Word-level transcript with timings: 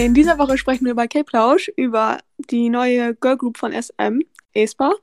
In 0.00 0.14
dieser 0.14 0.38
Woche 0.38 0.56
sprechen 0.56 0.86
wir 0.86 0.94
bei 0.94 1.06
K-Plausch 1.06 1.70
über 1.76 2.20
die 2.50 2.70
neue 2.70 3.14
Girlgroup 3.14 3.58
von 3.58 3.70
SM, 3.70 4.22
aespa, 4.56 4.94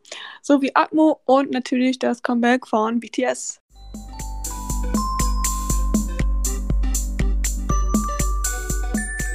sowie 0.42 0.72
Atmo 0.74 1.22
und 1.26 1.52
natürlich 1.52 2.00
das 2.00 2.24
Comeback 2.24 2.66
von 2.66 3.00
BTS. 3.00 3.62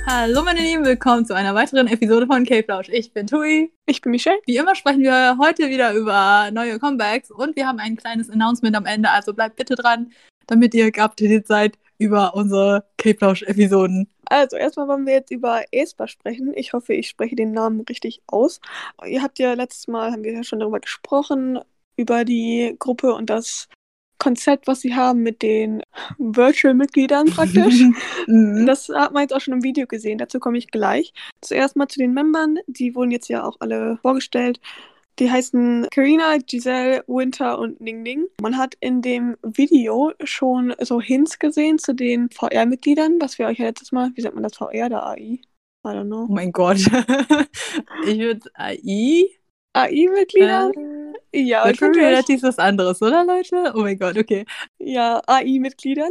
Hallo 0.04 0.42
meine 0.42 0.58
Lieben, 0.58 0.84
willkommen 0.84 1.24
zu 1.26 1.36
einer 1.36 1.54
weiteren 1.54 1.86
Episode 1.86 2.26
von 2.26 2.44
K-Plausch. 2.44 2.88
Ich 2.88 3.12
bin 3.12 3.28
Tui. 3.28 3.72
Ich 3.86 4.00
bin 4.00 4.10
Michelle. 4.10 4.40
Wie 4.46 4.56
immer 4.56 4.74
sprechen 4.74 5.04
wir 5.04 5.38
heute 5.38 5.68
wieder 5.70 5.94
über 5.94 6.50
neue 6.52 6.80
Comebacks 6.80 7.30
und 7.30 7.54
wir 7.54 7.68
haben 7.68 7.78
ein 7.78 7.94
kleines 7.94 8.28
Announcement 8.28 8.74
am 8.74 8.86
Ende, 8.86 9.10
also 9.10 9.32
bleibt 9.32 9.54
bitte 9.54 9.76
dran, 9.76 10.10
damit 10.48 10.74
ihr 10.74 10.90
geupdatet 10.90 11.46
seid 11.46 11.78
über 11.98 12.34
unsere 12.34 12.84
K-Plausch-Episoden. 12.98 14.08
Also, 14.32 14.56
erstmal 14.56 14.88
wollen 14.88 15.04
wir 15.04 15.12
jetzt 15.12 15.30
über 15.30 15.62
aespa 15.74 16.08
sprechen. 16.08 16.54
Ich 16.54 16.72
hoffe, 16.72 16.94
ich 16.94 17.06
spreche 17.06 17.36
den 17.36 17.52
Namen 17.52 17.82
richtig 17.82 18.22
aus. 18.26 18.62
Ihr 19.04 19.22
habt 19.22 19.38
ja 19.38 19.52
letztes 19.52 19.88
Mal, 19.88 20.10
haben 20.10 20.24
wir 20.24 20.32
ja 20.32 20.42
schon 20.42 20.60
darüber 20.60 20.80
gesprochen, 20.80 21.58
über 21.96 22.24
die 22.24 22.74
Gruppe 22.78 23.12
und 23.12 23.28
das 23.28 23.68
Konzept, 24.16 24.68
was 24.68 24.80
sie 24.80 24.94
haben 24.94 25.22
mit 25.22 25.42
den 25.42 25.82
Virtual-Mitgliedern 26.18 27.26
praktisch. 27.26 27.82
Mhm. 28.26 28.66
Das 28.66 28.88
hat 28.88 29.12
man 29.12 29.22
jetzt 29.22 29.34
auch 29.34 29.40
schon 29.40 29.54
im 29.54 29.64
Video 29.64 29.86
gesehen, 29.86 30.16
dazu 30.16 30.38
komme 30.38 30.56
ich 30.56 30.70
gleich. 30.70 31.12
Zuerst 31.40 31.74
mal 31.76 31.88
zu 31.88 31.98
den 31.98 32.14
Membern, 32.14 32.58
die 32.68 32.94
wurden 32.94 33.10
jetzt 33.10 33.28
ja 33.28 33.42
auch 33.42 33.56
alle 33.58 33.98
vorgestellt. 34.00 34.60
Die 35.18 35.30
heißen 35.30 35.88
Karina, 35.92 36.38
Giselle, 36.38 37.04
Winter 37.06 37.58
und 37.58 37.80
Ning 37.80 38.02
Ning. 38.02 38.26
Man 38.40 38.56
hat 38.56 38.74
in 38.80 39.02
dem 39.02 39.36
Video 39.42 40.12
schon 40.24 40.74
so 40.80 41.00
Hints 41.00 41.38
gesehen 41.38 41.78
zu 41.78 41.94
den 41.94 42.30
VR-Mitgliedern, 42.30 43.20
was 43.20 43.38
wir 43.38 43.46
euch 43.46 43.58
ja 43.58 43.66
letztes 43.66 43.92
Mal, 43.92 44.10
wie 44.14 44.22
sagt 44.22 44.34
man 44.34 44.42
das, 44.42 44.56
VR 44.56 44.86
oder 44.86 45.06
AI? 45.06 45.40
I 45.84 45.88
don't 45.88 46.06
know. 46.06 46.26
oh 46.28 46.32
mein 46.32 46.52
Gott. 46.52 46.76
ich 48.06 48.18
würde 48.18 48.40
AI. 48.54 49.26
AI-Mitglieder? 49.74 50.70
Äh, 51.32 51.40
ja, 51.40 51.64
euch- 51.64 51.80
Reality 51.82 52.34
ist 52.34 52.42
was 52.42 52.58
anderes, 52.58 53.02
oder 53.02 53.24
Leute? 53.24 53.72
Oh 53.74 53.80
mein 53.80 53.98
Gott, 53.98 54.16
okay. 54.16 54.44
ja, 54.78 55.20
AI-Mitgliedern. 55.26 56.10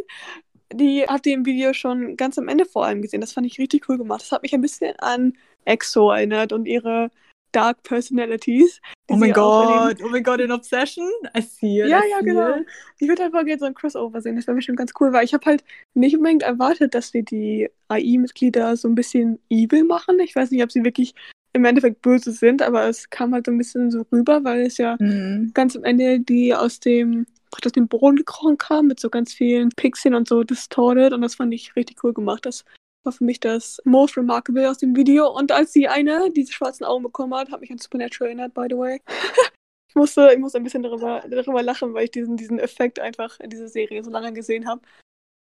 Die 0.73 1.03
habt 1.03 1.25
ihr 1.25 1.33
im 1.33 1.45
Video 1.45 1.73
schon 1.73 2.16
ganz 2.17 2.38
am 2.38 2.47
Ende 2.47 2.66
vor 2.66 2.85
allem 2.85 3.02
gesehen. 3.02 3.22
Das 3.22 3.33
fand 3.33 3.45
ich 3.45 3.59
richtig 3.59 3.89
cool 3.89 3.97
gemacht. 3.97 4.22
Das 4.22 4.31
hat 4.31 4.41
mich 4.41 4.53
ein 4.53 4.61
bisschen 4.61 4.95
an 4.99 5.33
EXO 5.66 6.11
erinnert 6.11 6.53
und 6.53 6.66
ihre 6.66 7.09
Dark 7.52 7.83
Personalities. 7.83 8.80
Oh 9.09 9.16
mein 9.16 9.33
Gott, 9.33 9.97
oh 10.03 10.07
mein 10.09 10.23
Gott, 10.23 10.39
in 10.39 10.52
Obsession? 10.52 11.05
I 11.38 11.41
see 11.41 11.81
it, 11.81 11.88
Ja, 11.89 11.99
I 11.99 12.09
ja, 12.09 12.19
genau. 12.21 12.57
it. 12.59 12.67
Ich 12.99 13.07
würde 13.07 13.23
einfach 13.23 13.44
gerne 13.45 13.59
so 13.59 13.66
ein 13.66 13.73
Crossover 13.73 14.21
sehen. 14.21 14.35
Das 14.38 14.47
wäre 14.47 14.55
bestimmt 14.55 14.77
ganz 14.77 14.94
cool, 14.99 15.11
weil 15.11 15.25
ich 15.25 15.33
habe 15.33 15.45
halt 15.45 15.63
nicht 15.94 16.16
unbedingt 16.16 16.44
erwartet, 16.44 16.95
dass 16.95 17.09
sie 17.11 17.23
die 17.23 17.69
AI-Mitglieder 17.89 18.75
so 18.77 18.88
ein 18.88 18.95
bisschen 18.95 19.39
evil 19.49 19.83
machen. 19.83 20.19
Ich 20.19 20.35
weiß 20.35 20.52
nicht, 20.52 20.63
ob 20.63 20.72
sie 20.72 20.83
wirklich 20.83 21.13
im 21.53 21.66
Endeffekt 21.66 22.02
böse 22.02 22.31
sind, 22.31 22.61
aber 22.61 22.88
es 22.88 23.09
kam 23.09 23.33
halt 23.33 23.45
so 23.45 23.52
ein 23.52 23.57
bisschen 23.57 23.91
so 23.91 24.05
rüber, 24.11 24.44
weil 24.44 24.61
es 24.61 24.77
ja 24.77 24.95
Mhm. 24.99 25.52
ganz 25.53 25.75
am 25.75 25.83
Ende 25.83 26.19
die 26.22 26.55
aus 26.55 26.79
dem 26.79 27.25
aus 27.66 27.73
dem 27.73 27.89
Boden 27.89 28.16
gekrochen 28.16 28.57
kam 28.57 28.88
mit 28.88 29.02
so 29.02 29.09
ganz 29.09 29.33
vielen 29.33 29.67
Pixeln 29.75 30.16
und 30.16 30.25
so 30.25 30.45
distorted 30.45 31.11
und 31.11 31.19
das 31.22 31.35
fand 31.35 31.53
ich 31.53 31.75
richtig 31.75 32.02
cool 32.02 32.13
gemacht. 32.13 32.45
Das 32.45 32.63
war 33.03 33.11
für 33.11 33.23
mich 33.23 33.39
das 33.39 33.81
most 33.85 34.17
remarkable 34.17 34.69
aus 34.69 34.77
dem 34.77 34.95
Video. 34.95 35.30
Und 35.30 35.52
als 35.52 35.71
die 35.71 35.88
eine 35.88 36.31
diese 36.31 36.53
schwarzen 36.53 36.85
Augen 36.85 37.03
bekommen 37.03 37.33
hat, 37.33 37.52
hat 37.52 37.61
mich 37.61 37.71
an 37.71 37.77
Supernatural 37.77 38.30
erinnert, 38.30 38.53
by 38.53 38.67
the 38.69 38.77
way. 38.77 39.02
ich 39.89 39.95
musste, 39.95 40.31
ich 40.33 40.39
musste 40.39 40.57
ein 40.59 40.63
bisschen 40.63 40.83
darüber, 40.83 41.23
darüber 41.29 41.63
lachen, 41.63 41.94
weil 41.94 42.05
ich 42.05 42.11
diesen, 42.11 42.38
diesen 42.38 42.59
Effekt 42.59 42.99
einfach 42.99 43.39
in 43.39 43.49
dieser 43.49 43.67
Serie 43.67 44.03
so 44.03 44.11
lange 44.11 44.33
gesehen 44.33 44.67
habe. 44.67 44.81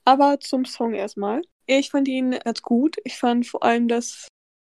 Aber 0.05 0.39
zum 0.39 0.65
Song 0.65 0.93
erstmal. 0.93 1.41
Ich 1.65 1.89
fand 1.89 2.07
ihn 2.07 2.31
ganz 2.43 2.61
gut. 2.61 2.97
Ich 3.03 3.17
fand 3.17 3.47
vor 3.47 3.63
allem 3.63 3.87
das, 3.87 4.27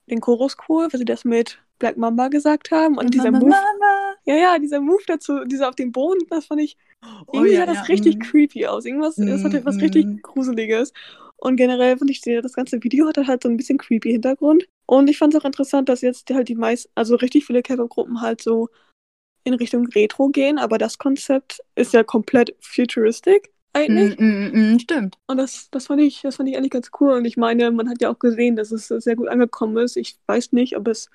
den 0.09 0.22
Chorus 0.22 0.55
cool, 0.70 0.88
weil 0.92 1.00
sie 1.00 1.05
das 1.05 1.25
mit 1.25 1.59
Black 1.80 1.98
Mamba 1.98 2.30
gesagt 2.30 2.71
haben. 2.71 2.98
Und 2.98 3.14
dieser 3.14 3.32
Mama, 3.32 3.39
Move, 3.39 3.49
Mama. 3.49 4.15
ja, 4.26 4.36
ja, 4.36 4.59
dieser 4.59 4.80
Move 4.80 5.04
dazu, 5.05 5.44
dieser 5.45 5.70
auf 5.70 5.76
dem 5.76 5.92
Boden, 5.92 6.26
das 6.30 6.45
fand 6.45 6.61
ich, 6.61 6.77
Oh 7.05 7.33
irgendwie 7.33 7.54
ja, 7.54 7.59
sah 7.59 7.65
das 7.67 7.77
ja, 7.77 7.83
richtig 7.83 8.15
mhm. 8.15 8.20
creepy 8.21 8.67
aus. 8.67 8.86
Irgendwas, 8.86 9.17
es 9.17 9.44
hatte 9.44 9.61
Mm, 9.61 9.65
was 9.65 9.77
richtig 9.77 10.05
mm. 10.05 10.17
Gruseliges. 10.21 10.94
Und 11.39 11.55
generell 11.55 11.98
fand 11.98 12.09
ich, 12.09 12.21
das 12.21 12.53
ganze 12.53 12.83
Video 12.83 13.08
hatte 13.08 13.27
halt 13.27 13.43
so 13.43 13.49
ein 13.49 13.58
bisschen 13.58 13.77
creepy 13.77 14.11
Hintergrund. 14.11 14.67
Und 14.87 15.09
ich 15.09 15.17
fand 15.17 15.33
es 15.33 15.39
auch 15.39 15.45
interessant, 15.45 15.87
dass 15.89 16.02
jetzt 16.02 16.30
halt 16.31 16.48
die 16.49 16.55
meisten, 16.55 16.92
also 16.95 17.15
richtig 17.15 17.45
viele 17.45 17.61
K-Pop-Gruppen 17.61 18.21
halt 18.21 18.42
so 18.42 18.70
in 19.43 19.53
Richtung 19.53 19.86
Retro 19.87 20.30
gehen, 20.30 20.58
aber 20.58 20.77
das 20.77 20.97
Konzept 20.97 21.61
ist 21.76 21.93
ja 21.93 22.03
komplett 22.03 22.55
futuristic 22.59 23.52
eigentlich. 23.73 24.20
Mm, 24.20 24.23
mm, 24.23 24.73
mm, 24.73 24.80
stimmt. 24.80 25.17
Und 25.27 25.37
das, 25.37 25.70
das 25.71 25.87
fand 25.87 26.02
ich, 26.02 26.21
das 26.21 26.36
fand 26.36 26.49
ich 26.49 26.58
eigentlich 26.58 26.71
ganz 26.71 26.89
cool. 26.99 27.14
Und 27.14 27.26
ich 27.26 27.37
meine, 27.37 27.71
man 27.71 27.87
hat 27.89 28.02
ja 28.02 28.09
auch 28.09 28.20
gesehen, 28.20 28.55
dass 28.55 28.71
es 28.71 28.87
sehr 28.87 29.15
gut 29.15 29.27
angekommen 29.27 29.77
ist. 29.77 29.95
Ich 29.95 30.17
weiß 30.26 30.52
nicht, 30.53 30.76
ob 30.76 30.87
es 30.87 31.09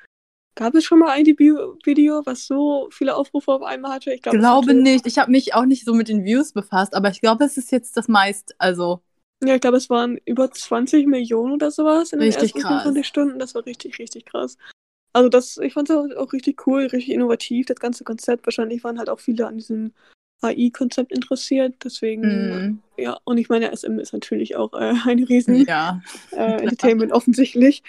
gab 0.55 0.75
es 0.75 0.85
schon 0.85 0.99
mal 0.99 1.11
ein 1.11 1.25
Debüt-Video, 1.25 2.23
was 2.25 2.47
so 2.47 2.89
viele 2.91 3.17
Aufrufe 3.17 3.53
auf 3.53 3.63
einmal 3.63 3.93
hatte. 3.93 4.13
Ich 4.13 4.25
es 4.25 4.33
glaube 4.33 4.69
hatte- 4.69 4.75
nicht. 4.75 5.07
Ich 5.07 5.19
habe 5.19 5.31
mich 5.31 5.55
auch 5.55 5.65
nicht 5.65 5.85
so 5.85 5.95
mit 5.95 6.09
den 6.09 6.25
Views 6.25 6.53
befasst, 6.53 6.95
aber 6.95 7.11
ich 7.11 7.21
glaube, 7.21 7.45
es 7.45 7.57
ist 7.57 7.73
jetzt 7.73 7.97
das 7.97 8.07
meist, 8.09 8.55
also 8.59 9.01
Ja, 9.45 9.57
ich 9.57 9.61
glaube, 9.61 9.77
es 9.77 9.91
waren 9.91 10.19
über 10.25 10.51
20 10.51 11.07
Millionen 11.07 11.55
oder 11.55 11.71
sowas 11.71 12.13
in 12.13 12.21
den 12.21 12.29
Richtig 12.29 12.55
ersten 12.55 12.61
krass. 12.61 12.83
24 12.83 13.07
Stunden. 13.07 13.39
Das 13.39 13.55
war 13.55 13.67
richtig, 13.67 13.99
richtig 13.99 14.25
krass. 14.27 14.57
Also 15.13 15.29
das, 15.29 15.59
ich 15.59 15.73
fand 15.73 15.91
es 15.91 15.97
auch, 15.97 16.07
auch 16.17 16.33
richtig 16.33 16.67
cool, 16.67 16.83
richtig 16.83 17.11
innovativ, 17.11 17.67
das 17.67 17.79
ganze 17.79 18.05
Konzept. 18.05 18.47
Wahrscheinlich 18.47 18.83
waren 18.85 18.99
halt 18.99 19.11
auch 19.11 19.21
viele 19.21 19.47
an 19.47 19.59
diesem 19.59 19.93
AI-Konzept 20.43 21.13
interessiert. 21.13 21.75
Deswegen, 21.85 22.23
mm, 22.77 22.83
ja, 22.99 23.19
und 23.25 23.39
ich 23.39 23.49
meine, 23.49 23.71
SM 23.75 23.99
ist 23.99 24.13
natürlich 24.13 24.57
auch 24.57 24.73
äh, 24.75 24.95
ein 25.07 25.23
riesen 25.25 25.67
ja. 25.67 26.01
äh, 26.33 26.63
Entertainment 26.63 27.13
offensichtlich. 27.13 27.83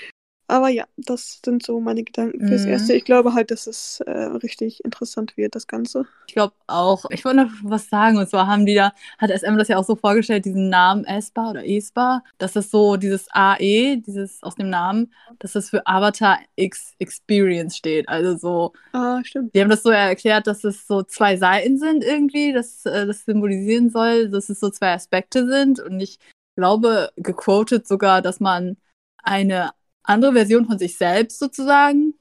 Aber 0.47 0.69
ja, 0.69 0.85
das 0.97 1.39
sind 1.43 1.63
so 1.65 1.79
meine 1.79 2.03
Gedanken 2.03 2.47
fürs 2.47 2.63
Mhm. 2.63 2.71
Erste. 2.71 2.93
Ich 2.93 3.05
glaube 3.05 3.33
halt, 3.33 3.49
dass 3.49 3.65
es 3.65 4.01
äh, 4.01 4.11
richtig 4.11 4.83
interessant 4.83 5.37
wird, 5.37 5.55
das 5.55 5.67
Ganze. 5.67 6.05
Ich 6.27 6.33
glaube 6.33 6.53
auch. 6.67 7.05
Ich 7.11 7.23
wollte 7.23 7.43
noch 7.45 7.51
was 7.63 7.89
sagen. 7.89 8.17
Und 8.17 8.29
zwar 8.29 8.47
haben 8.47 8.65
die 8.65 8.75
da, 8.75 8.91
hat 9.17 9.31
SM 9.31 9.57
das 9.57 9.69
ja 9.69 9.77
auch 9.77 9.85
so 9.85 9.95
vorgestellt, 9.95 10.45
diesen 10.45 10.69
Namen 10.69 11.05
ESPA 11.05 11.51
oder 11.51 11.65
ESPA, 11.65 12.23
dass 12.39 12.53
das 12.53 12.69
so 12.69 12.97
dieses 12.97 13.27
AE, 13.31 13.97
dieses 13.97 14.43
aus 14.43 14.55
dem 14.55 14.69
Namen, 14.69 15.13
dass 15.39 15.53
das 15.53 15.69
für 15.69 15.85
Avatar 15.87 16.39
X 16.55 16.93
Experience 16.99 17.77
steht. 17.77 18.09
Also 18.09 18.37
so, 18.37 18.73
Ah, 18.91 19.21
stimmt. 19.23 19.55
die 19.55 19.61
haben 19.61 19.69
das 19.69 19.83
so 19.83 19.89
erklärt, 19.91 20.45
dass 20.47 20.63
es 20.63 20.85
so 20.85 21.03
zwei 21.03 21.37
Seiten 21.37 21.77
sind 21.77 22.03
irgendwie, 22.03 22.51
dass 22.53 22.85
äh, 22.85 23.05
das 23.07 23.25
symbolisieren 23.25 23.89
soll, 23.89 24.29
dass 24.29 24.49
es 24.49 24.59
so 24.59 24.69
zwei 24.69 24.93
Aspekte 24.93 25.47
sind. 25.47 25.79
Und 25.79 25.99
ich 26.01 26.19
glaube, 26.57 27.11
gequotet 27.15 27.87
sogar, 27.87 28.21
dass 28.21 28.39
man 28.39 28.77
eine 29.23 29.71
andere 30.03 30.33
Version 30.33 30.65
von 30.65 30.77
sich 30.79 30.97
selbst 30.97 31.39
sozusagen 31.39 32.13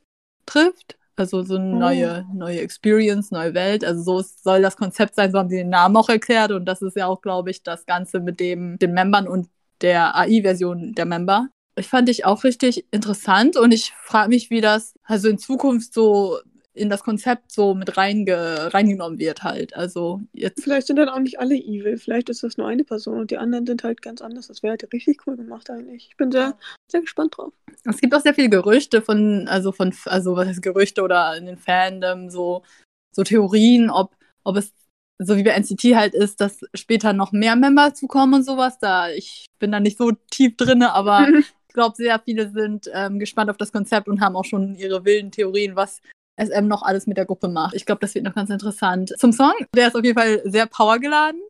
trifft. 0.46 0.96
Also 1.16 1.42
so 1.42 1.56
eine 1.56 1.74
Oh. 1.74 1.78
neue, 1.78 2.26
neue 2.34 2.60
Experience, 2.60 3.30
neue 3.30 3.54
Welt. 3.54 3.84
Also 3.84 4.02
so 4.02 4.18
ist- 4.20 4.42
soll 4.42 4.62
das 4.62 4.76
Konzept 4.76 5.14
sein, 5.14 5.30
so 5.30 5.38
haben 5.38 5.50
sie 5.50 5.56
den 5.58 5.68
Namen 5.68 5.96
auch 5.96 6.08
erklärt. 6.08 6.52
Und 6.52 6.64
das 6.64 6.80
ist 6.82 6.96
ja 6.96 7.06
auch, 7.06 7.20
glaube 7.20 7.50
ich, 7.50 7.62
das 7.62 7.84
Ganze 7.86 8.18
mit 8.20 8.40
dem, 8.40 8.78
den 8.78 8.92
Membern 8.94 9.28
und 9.28 9.48
der 9.82 10.16
AI-Version 10.16 10.94
der 10.94 11.04
Member. 11.06 11.48
Ich 11.76 11.88
fand 11.88 12.08
ich 12.08 12.24
auch 12.24 12.44
richtig 12.44 12.86
interessant 12.92 13.56
und 13.56 13.72
ich 13.72 13.92
frage 14.04 14.28
mich, 14.30 14.50
wie 14.50 14.60
das 14.60 14.94
also 15.04 15.28
in 15.28 15.38
Zukunft 15.38 15.92
so 15.94 16.38
in 16.74 16.88
das 16.88 17.02
Konzept 17.02 17.52
so 17.52 17.74
mit 17.74 17.96
reinge 17.96 18.72
reingenommen 18.72 19.18
wird 19.18 19.42
halt. 19.42 19.76
Also 19.76 20.20
jetzt 20.32 20.62
Vielleicht 20.62 20.86
sind 20.86 20.96
dann 20.96 21.08
auch 21.08 21.18
nicht 21.18 21.38
alle 21.38 21.54
evil. 21.54 21.98
Vielleicht 21.98 22.28
ist 22.30 22.42
das 22.42 22.56
nur 22.56 22.66
eine 22.66 22.84
Person 22.84 23.20
und 23.20 23.30
die 23.30 23.36
anderen 23.36 23.66
sind 23.66 23.84
halt 23.84 24.00
ganz 24.00 24.22
anders. 24.22 24.48
Das 24.48 24.62
wäre 24.62 24.72
halt 24.72 24.92
richtig 24.92 25.26
cool 25.26 25.36
gemacht 25.36 25.68
eigentlich. 25.70 26.08
Ich 26.10 26.16
bin 26.16 26.32
sehr, 26.32 26.56
sehr 26.90 27.02
gespannt 27.02 27.36
drauf. 27.36 27.52
Es 27.84 28.00
gibt 28.00 28.14
auch 28.14 28.20
sehr 28.20 28.34
viele 28.34 28.48
Gerüchte 28.48 29.02
von, 29.02 29.48
also 29.48 29.72
von, 29.72 29.94
also 30.06 30.36
was 30.36 30.48
heißt 30.48 30.62
Gerüchte 30.62 31.02
oder 31.02 31.36
in 31.36 31.46
den 31.46 31.58
Fandom, 31.58 32.30
so, 32.30 32.62
so 33.14 33.22
Theorien, 33.22 33.90
ob, 33.90 34.16
ob 34.44 34.56
es 34.56 34.72
so 35.18 35.36
wie 35.36 35.42
bei 35.42 35.50
NCT 35.50 35.94
halt 35.94 36.14
ist, 36.14 36.40
dass 36.40 36.60
später 36.74 37.12
noch 37.12 37.32
mehr 37.32 37.54
Member 37.54 37.94
zukommen 37.94 38.34
und 38.34 38.44
sowas. 38.44 38.78
Da 38.78 39.10
ich 39.10 39.46
bin 39.58 39.72
da 39.72 39.80
nicht 39.80 39.98
so 39.98 40.12
tief 40.30 40.56
drinne, 40.56 40.92
aber 40.92 41.28
ich 41.38 41.74
glaube, 41.74 41.96
sehr 41.96 42.18
viele 42.18 42.50
sind 42.50 42.90
ähm, 42.92 43.18
gespannt 43.18 43.50
auf 43.50 43.56
das 43.56 43.72
Konzept 43.72 44.08
und 44.08 44.20
haben 44.20 44.36
auch 44.36 44.44
schon 44.44 44.74
ihre 44.74 45.04
wilden 45.04 45.30
Theorien, 45.30 45.76
was 45.76 46.00
SM 46.46 46.66
noch 46.66 46.82
alles 46.82 47.06
mit 47.06 47.16
der 47.16 47.26
Gruppe 47.26 47.48
macht. 47.48 47.74
Ich 47.74 47.86
glaube, 47.86 48.00
das 48.00 48.14
wird 48.14 48.24
noch 48.24 48.34
ganz 48.34 48.50
interessant. 48.50 49.12
Zum 49.18 49.32
Song, 49.32 49.52
der 49.74 49.88
ist 49.88 49.96
auf 49.96 50.04
jeden 50.04 50.18
Fall 50.18 50.42
sehr 50.44 50.66
powergeladen. 50.66 51.40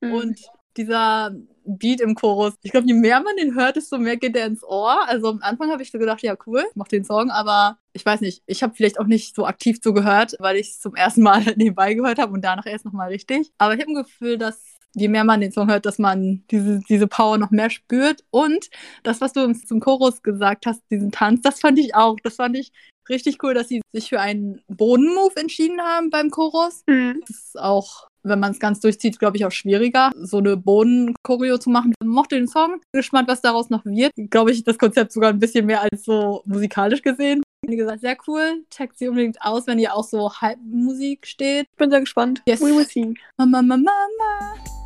Mhm. 0.00 0.12
Und 0.12 0.40
dieser 0.76 1.34
Beat 1.64 2.00
im 2.00 2.14
Chorus, 2.14 2.54
ich 2.62 2.70
glaube, 2.70 2.86
je 2.86 2.94
mehr 2.94 3.20
man 3.20 3.36
den 3.36 3.54
hört, 3.54 3.76
desto 3.76 3.98
mehr 3.98 4.16
geht 4.16 4.34
der 4.34 4.46
ins 4.46 4.64
Ohr. 4.64 5.06
Also 5.06 5.28
am 5.28 5.42
Anfang 5.42 5.70
habe 5.70 5.82
ich 5.82 5.90
so 5.90 5.98
gedacht, 5.98 6.22
ja, 6.22 6.36
cool, 6.46 6.64
ich 6.68 6.76
mach 6.76 6.88
den 6.88 7.04
Song, 7.04 7.30
aber 7.30 7.78
ich 7.92 8.06
weiß 8.06 8.20
nicht, 8.20 8.42
ich 8.46 8.62
habe 8.62 8.74
vielleicht 8.74 8.98
auch 8.98 9.06
nicht 9.06 9.34
so 9.34 9.44
aktiv 9.44 9.80
zugehört, 9.80 10.34
weil 10.38 10.56
ich 10.56 10.68
es 10.68 10.80
zum 10.80 10.94
ersten 10.94 11.22
Mal 11.22 11.42
nebenbei 11.56 11.94
gehört 11.94 12.18
habe 12.18 12.32
und 12.32 12.42
danach 12.42 12.66
erst 12.66 12.84
nochmal 12.84 13.08
richtig. 13.08 13.52
Aber 13.58 13.74
ich 13.74 13.80
habe 13.80 13.90
ein 13.90 14.02
Gefühl, 14.02 14.38
dass 14.38 14.67
je 14.94 15.08
mehr 15.08 15.24
man 15.24 15.40
den 15.40 15.52
Song 15.52 15.70
hört, 15.70 15.86
dass 15.86 15.98
man 15.98 16.42
diese, 16.50 16.80
diese 16.88 17.06
Power 17.06 17.38
noch 17.38 17.50
mehr 17.50 17.70
spürt. 17.70 18.24
Und 18.30 18.70
das, 19.02 19.20
was 19.20 19.32
du 19.32 19.52
zum 19.52 19.80
Chorus 19.80 20.22
gesagt 20.22 20.66
hast, 20.66 20.82
diesen 20.90 21.12
Tanz, 21.12 21.42
das 21.42 21.60
fand 21.60 21.78
ich 21.78 21.94
auch. 21.94 22.16
Das 22.22 22.36
fand 22.36 22.56
ich 22.56 22.72
richtig 23.08 23.42
cool, 23.42 23.54
dass 23.54 23.68
sie 23.68 23.80
sich 23.92 24.08
für 24.08 24.20
einen 24.20 24.60
Bodenmove 24.68 25.36
entschieden 25.36 25.80
haben 25.80 26.10
beim 26.10 26.30
Chorus. 26.30 26.82
Mhm. 26.86 27.20
Das 27.26 27.36
ist 27.36 27.58
auch 27.58 28.08
wenn 28.22 28.40
man 28.40 28.52
es 28.52 28.60
ganz 28.60 28.80
durchzieht, 28.80 29.18
glaube 29.18 29.36
ich, 29.36 29.44
auch 29.44 29.52
schwieriger, 29.52 30.10
so 30.16 30.38
eine 30.38 30.56
Boden-Choreo 30.56 31.58
zu 31.58 31.70
machen. 31.70 31.94
Ich 32.00 32.06
mochte 32.06 32.36
den 32.36 32.48
Song. 32.48 32.80
Bin 32.92 33.00
gespannt, 33.00 33.28
was 33.28 33.40
daraus 33.40 33.70
noch 33.70 33.84
wird. 33.84 34.12
Glaube 34.30 34.52
ich, 34.52 34.64
das 34.64 34.78
Konzept 34.78 35.12
sogar 35.12 35.30
ein 35.30 35.38
bisschen 35.38 35.66
mehr 35.66 35.82
als 35.82 36.04
so 36.04 36.42
musikalisch 36.44 37.02
gesehen. 37.02 37.42
Wie 37.66 37.76
gesagt, 37.76 38.00
sehr 38.00 38.16
cool. 38.26 38.64
Checkt 38.70 38.98
sie 38.98 39.08
unbedingt 39.08 39.42
aus, 39.42 39.66
wenn 39.66 39.78
ihr 39.78 39.94
auch 39.94 40.04
so 40.04 40.32
Halbmusik 40.32 41.26
steht. 41.26 41.66
Ich 41.70 41.76
bin 41.76 41.90
sehr 41.90 42.00
gespannt. 42.00 42.42
Yes. 42.46 42.60
We 42.60 42.66
will 42.66 42.86
see. 42.86 43.14
Mama, 43.36 43.62
Mama, 43.62 43.76
Mama. 43.76 44.77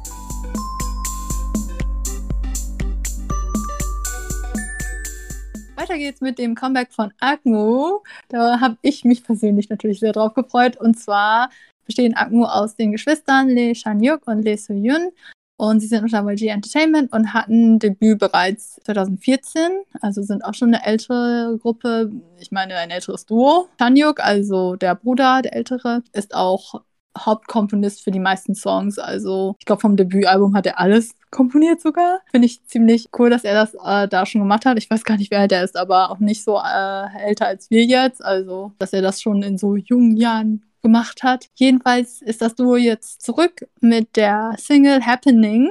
Weiter 5.83 5.99
geht's 5.99 6.21
mit 6.21 6.39
dem 6.39 6.55
Comeback 6.55 6.93
von 6.93 7.13
Agmu. 7.19 8.03
Da 8.29 8.61
habe 8.61 8.77
ich 8.83 9.05
mich 9.05 9.25
persönlich 9.25 9.69
natürlich 9.69 9.99
sehr 9.99 10.13
drauf 10.13 10.33
gefreut. 10.33 10.77
Und 10.77 10.97
zwar 10.97 11.51
bestehen 11.87 12.17
Agmu 12.17 12.45
aus 12.45 12.77
den 12.77 12.93
Geschwistern 12.93 13.49
Lee 13.49 13.75
Shan-yuk 13.75 14.29
und 14.29 14.43
Lee 14.43 14.55
Soo-yun. 14.55 15.11
Und 15.57 15.81
sie 15.81 15.89
sind 15.89 16.05
unter 16.05 16.25
YG 16.25 16.47
Entertainment 16.49 17.13
und 17.13 17.35
hatten 17.35 17.81
Debüt 17.81 18.21
bereits 18.21 18.77
2014. 18.85 19.83
Also 20.01 20.23
sind 20.23 20.45
auch 20.45 20.55
schon 20.55 20.73
eine 20.73 20.87
ältere 20.87 21.59
Gruppe. 21.61 22.13
Ich 22.39 22.53
meine, 22.53 22.77
ein 22.77 22.91
älteres 22.91 23.27
Duo. 23.27 23.69
Shan-yuk, 23.81 24.21
also 24.21 24.77
der 24.77 24.95
Bruder, 24.95 25.43
der 25.43 25.57
ältere, 25.57 26.05
ist 26.13 26.33
auch 26.33 26.81
Hauptkomponist 27.19 28.03
für 28.03 28.11
die 28.11 28.21
meisten 28.21 28.55
Songs. 28.55 28.99
Also 28.99 29.57
ich 29.59 29.67
glaube, 29.67 29.81
vom 29.81 29.97
Debütalbum 29.97 30.55
hat 30.55 30.67
er 30.67 30.79
alles 30.79 31.11
komponiert 31.31 31.81
sogar. 31.81 32.21
Finde 32.31 32.47
ich 32.47 32.65
ziemlich 32.67 33.09
cool, 33.19 33.31
dass 33.31 33.45
er 33.45 33.55
das 33.55 33.75
äh, 33.75 34.09
da 34.09 34.27
schon 34.27 34.41
gemacht 34.41 34.65
hat. 34.65 34.79
Ich 34.79 34.91
weiß 34.91 35.05
gar 35.05 35.17
nicht, 35.17 35.31
wer 35.31 35.41
alt 35.41 35.53
er 35.53 35.65
ist, 35.65 35.77
aber 35.77 36.11
auch 36.11 36.19
nicht 36.19 36.45
so 36.45 36.59
äh, 36.59 37.25
älter 37.27 37.47
als 37.47 37.71
wir 37.71 37.85
jetzt. 37.85 38.25
Also, 38.25 38.73
dass 38.79 38.93
er 38.93 39.03
das 39.03 39.21
schon 39.21 39.43
in 39.43 39.59
so 39.59 39.77
jungen 39.77 40.17
Jahren 40.17 40.65
gemacht 40.83 41.23
hat. 41.23 41.49
Jedenfalls 41.55 42.23
ist 42.23 42.43
das 42.43 42.55
Duo 42.55 42.77
jetzt 42.77 43.23
zurück 43.23 43.67
mit 43.81 44.17
der 44.17 44.55
Single 44.59 45.05
Happening. 45.05 45.71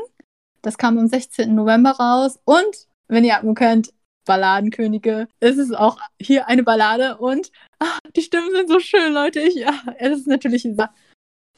Das 0.61 0.77
kam 0.77 0.97
am 0.97 1.07
16. 1.07 1.53
November 1.53 1.91
raus. 1.91 2.39
Und, 2.45 2.87
wenn 3.07 3.25
ihr 3.25 3.35
Atmo 3.35 3.53
könnt, 3.53 3.91
Balladenkönige. 4.25 5.27
Es 5.39 5.57
ist 5.57 5.75
auch 5.75 5.97
hier 6.19 6.47
eine 6.47 6.63
Ballade 6.63 7.17
und 7.17 7.51
ach, 7.79 7.99
die 8.15 8.21
Stimmen 8.21 8.51
sind 8.55 8.69
so 8.69 8.79
schön, 8.79 9.13
Leute. 9.13 9.39
Ich, 9.39 9.55
ja, 9.55 9.73
es 9.97 10.19
ist 10.19 10.27
natürlich 10.27 10.63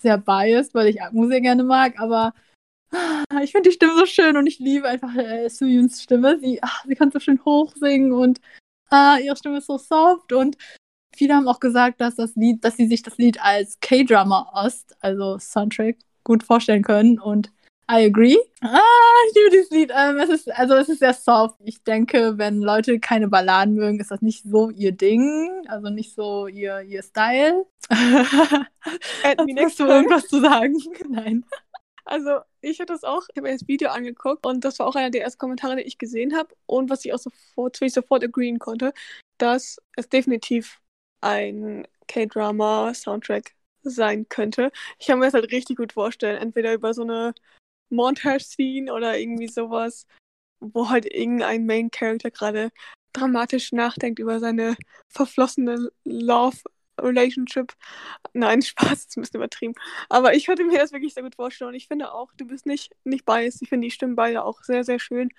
sehr 0.04 0.20
biased, 0.20 0.76
weil 0.76 0.88
ich 0.88 1.00
sehr 1.02 1.42
gerne 1.42 1.64
mag, 1.64 2.00
aber 2.00 2.34
ich 3.44 3.52
finde 3.52 3.70
die 3.70 3.74
Stimme 3.74 3.94
so 3.98 4.06
schön 4.06 4.38
und 4.38 4.46
ich 4.46 4.60
liebe 4.60 4.88
einfach 4.88 5.16
äh, 5.16 5.50
Suyuns 5.50 6.04
Stimme. 6.04 6.38
Sie, 6.40 6.60
ach, 6.62 6.86
sie 6.86 6.96
kann 6.96 7.12
so 7.12 7.20
schön 7.20 7.44
hoch 7.44 7.74
singen 7.76 8.12
und 8.12 8.40
ah, 8.92 9.18
ihre 9.18 9.36
Stimme 9.36 9.58
ist 9.58 9.68
so 9.68 9.80
soft 9.80 10.32
und 10.32 10.58
viele 11.16 11.34
haben 11.34 11.48
auch 11.48 11.60
gesagt, 11.60 12.02
dass 12.02 12.16
das 12.16 12.36
Lied, 12.36 12.64
dass 12.64 12.78
sie 12.78 12.88
sich 12.88 13.02
das 13.02 13.18
Lied 13.18 13.42
als 13.42 13.80
K-Drama 13.80 14.52
Ost, 14.54 14.96
also 15.02 15.40
Soundtrack, 15.40 15.98
gut 16.24 16.44
vorstellen 16.44 16.84
können 16.84 17.20
und 17.20 17.52
I 17.94 18.06
agree. 18.06 18.38
Ah, 18.62 18.80
ich 19.28 19.36
liebe 19.36 19.50
dieses 19.52 19.70
Lied. 19.70 19.92
Ähm, 19.96 20.18
es 20.18 20.30
ist, 20.30 20.52
also 20.52 20.74
es 20.74 20.90
ist 20.90 21.00
sehr 21.00 21.14
soft. 21.14 21.58
Ich 21.64 21.84
denke, 21.84 22.40
wenn 22.40 22.60
Leute 22.60 23.00
keine 23.00 23.28
Balladen 23.28 23.76
mögen, 23.76 24.00
ist 24.00 24.10
das 24.10 24.24
nicht 24.24 24.44
so 24.44 24.72
ihr 24.72 24.94
Ding. 24.94 25.52
Also 25.68 25.90
nicht 25.90 26.16
so 26.16 26.48
ihr, 26.48 26.82
ihr 26.82 27.04
Style. 27.04 27.68
Hast 27.90 29.80
du 29.80 29.86
irgendwas 29.86 30.28
zu 30.28 30.42
sagen? 30.42 30.76
Nein. 31.10 31.46
Also, 32.06 32.40
ich 32.62 32.80
hatte 32.80 32.94
das 32.94 33.04
auch, 33.04 33.22
ich 33.30 33.38
habe 33.38 33.48
mir 33.48 33.54
das 33.54 33.68
Video 33.68 33.90
angeguckt 33.90 34.46
und 34.46 34.66
das 34.66 34.80
war 34.80 34.88
auch 34.88 34.96
einer 34.96 35.12
der 35.12 35.22
ersten 35.22 35.38
Kommentare, 35.38 35.76
die 35.76 35.84
ich 35.84 35.98
gesehen 35.98 36.36
habe 36.36 36.50
und 36.66 36.90
was 36.90 37.06
ich 37.06 37.14
auch 37.14 37.20
sofort, 37.20 37.80
ich 37.82 37.94
sofort 37.94 38.24
agreeen 38.24 38.60
konnte, 38.60 38.92
dass 39.38 39.78
es 39.96 40.10
definitiv 40.10 40.82
ein 41.22 41.88
K-Drama-Soundtrack 42.08 43.54
sein 43.84 44.28
könnte. 44.28 44.72
Ich 45.00 45.08
kann 45.08 45.20
mir 45.20 45.26
das 45.26 45.34
halt 45.34 45.52
richtig 45.52 45.78
gut 45.78 45.94
vorstellen, 45.94 46.42
entweder 46.42 46.74
über 46.74 46.94
so 46.94 47.04
eine 47.04 47.34
Montage-Scene 47.94 48.94
oder 48.94 49.18
irgendwie 49.18 49.48
sowas, 49.48 50.06
wo 50.60 50.90
halt 50.90 51.06
irgendein 51.06 51.66
Main-Character 51.66 52.32
gerade 52.32 52.72
dramatisch 53.14 53.72
nachdenkt 53.72 54.20
über 54.20 54.40
seine 54.40 54.76
verflossene 55.08 55.90
Love-Relationship. 56.04 57.74
Nein, 58.34 58.62
Spaß, 58.64 59.06
ist 59.06 59.18
ein 59.18 59.22
bisschen 59.22 59.38
übertrieben. 59.38 59.76
Aber 60.10 60.34
ich 60.34 60.46
könnte 60.46 60.64
mir 60.66 60.80
das 60.80 60.92
wirklich 60.92 61.14
sehr 61.14 61.24
gut 61.24 61.36
vorstellen 61.36 61.70
und 61.70 61.76
ich 61.76 61.88
finde 61.88 62.14
auch, 62.14 62.32
du 62.38 62.46
bist 62.46 62.66
nicht, 62.66 62.92
nicht 63.04 63.26
biased. 63.26 63.62
Ich 63.62 63.70
finde 63.70 63.86
die 63.88 63.92
Stimmen 63.92 64.16
beide 64.16 64.44
auch 64.44 64.64
sehr, 64.64 64.84
sehr 64.84 65.00
schön. 65.00 65.30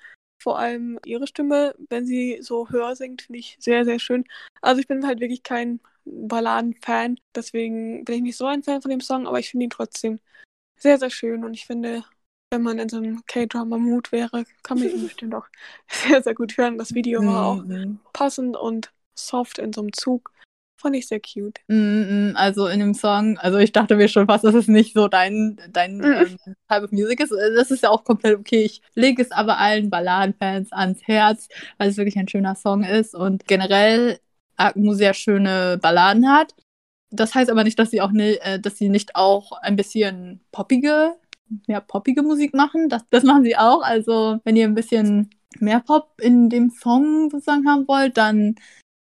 Vor 0.42 0.58
allem 0.58 0.98
ihre 1.04 1.26
Stimme, 1.26 1.74
wenn 1.88 2.06
sie 2.06 2.38
so 2.42 2.68
höher 2.68 2.96
singt, 2.96 3.22
finde 3.22 3.38
ich 3.38 3.56
sehr, 3.60 3.84
sehr 3.84 3.98
schön. 3.98 4.24
Also 4.60 4.80
ich 4.80 4.86
bin 4.86 5.06
halt 5.06 5.20
wirklich 5.20 5.42
kein 5.42 5.80
Balladen-Fan, 6.04 7.18
deswegen 7.34 8.04
bin 8.04 8.16
ich 8.16 8.22
nicht 8.22 8.36
so 8.36 8.46
ein 8.46 8.62
Fan 8.62 8.82
von 8.82 8.90
dem 8.90 9.00
Song, 9.00 9.26
aber 9.26 9.38
ich 9.38 9.50
finde 9.50 9.64
ihn 9.64 9.70
trotzdem 9.70 10.20
sehr, 10.76 10.98
sehr 10.98 11.10
schön 11.10 11.44
und 11.44 11.54
ich 11.54 11.66
finde, 11.66 12.04
wenn 12.54 12.62
man 12.62 12.78
in 12.78 12.88
so 12.88 12.98
einem 12.98 13.20
K-Drama-Mood 13.26 14.12
wäre, 14.12 14.44
kann 14.62 14.78
man 14.78 14.88
ihn 14.88 15.02
bestimmt 15.02 15.34
auch 15.34 15.46
sehr, 15.88 16.22
sehr 16.22 16.34
gut 16.34 16.56
hören. 16.56 16.78
Das 16.78 16.94
Video 16.94 17.20
war 17.24 17.46
auch 17.46 17.64
Mhm. 17.64 17.98
passend 18.12 18.56
und 18.56 18.92
soft 19.16 19.58
in 19.58 19.72
so 19.72 19.80
einem 19.80 19.92
Zug. 19.92 20.30
Fand 20.80 20.94
ich 20.96 21.06
sehr 21.08 21.20
cute. 21.20 21.60
Mhm, 21.68 22.32
Also 22.36 22.66
in 22.68 22.78
dem 22.78 22.94
Song, 22.94 23.38
also 23.38 23.58
ich 23.58 23.72
dachte 23.72 23.96
mir 23.96 24.06
schon 24.08 24.26
fast, 24.26 24.44
dass 24.44 24.54
es 24.54 24.68
nicht 24.68 24.92
so 24.94 25.08
dein, 25.08 25.58
dein 25.72 25.96
Mhm. 25.98 26.04
ähm, 26.04 26.38
Type 26.68 26.84
of 26.84 26.92
Music 26.92 27.20
ist. 27.20 27.32
Das 27.56 27.70
ist 27.70 27.82
ja 27.82 27.90
auch 27.90 28.04
komplett 28.04 28.38
okay. 28.38 28.62
Ich 28.64 28.82
lege 28.94 29.22
es 29.22 29.30
aber 29.32 29.58
allen 29.58 29.88
Balladenfans 29.90 30.72
ans 30.72 31.00
Herz, 31.06 31.48
weil 31.78 31.88
es 31.88 31.96
wirklich 31.96 32.16
ein 32.18 32.28
schöner 32.28 32.54
Song 32.54 32.84
ist 32.84 33.14
und 33.14 33.46
generell 33.46 34.18
Agmu 34.56 34.94
sehr 34.94 35.14
schöne 35.14 35.78
Balladen 35.80 36.28
hat. 36.30 36.54
Das 37.10 37.34
heißt 37.34 37.50
aber 37.50 37.64
nicht, 37.64 37.78
dass 37.78 37.90
sie 37.90 38.00
auch 38.02 38.10
ne, 38.12 38.40
äh, 38.42 38.58
dass 38.60 38.76
sie 38.76 38.88
nicht 38.88 39.14
auch 39.16 39.52
ein 39.62 39.76
bisschen 39.76 40.40
poppige, 40.52 41.14
mehr 41.66 41.80
poppige 41.80 42.22
Musik 42.22 42.54
machen. 42.54 42.88
Das, 42.88 43.02
das 43.10 43.24
machen 43.24 43.44
sie 43.44 43.56
auch. 43.56 43.82
Also 43.82 44.40
wenn 44.44 44.56
ihr 44.56 44.66
ein 44.66 44.74
bisschen 44.74 45.30
mehr 45.60 45.80
Pop 45.80 46.20
in 46.20 46.50
dem 46.50 46.70
Song 46.70 47.30
sozusagen 47.30 47.68
haben 47.68 47.86
wollt, 47.88 48.16
dann 48.16 48.56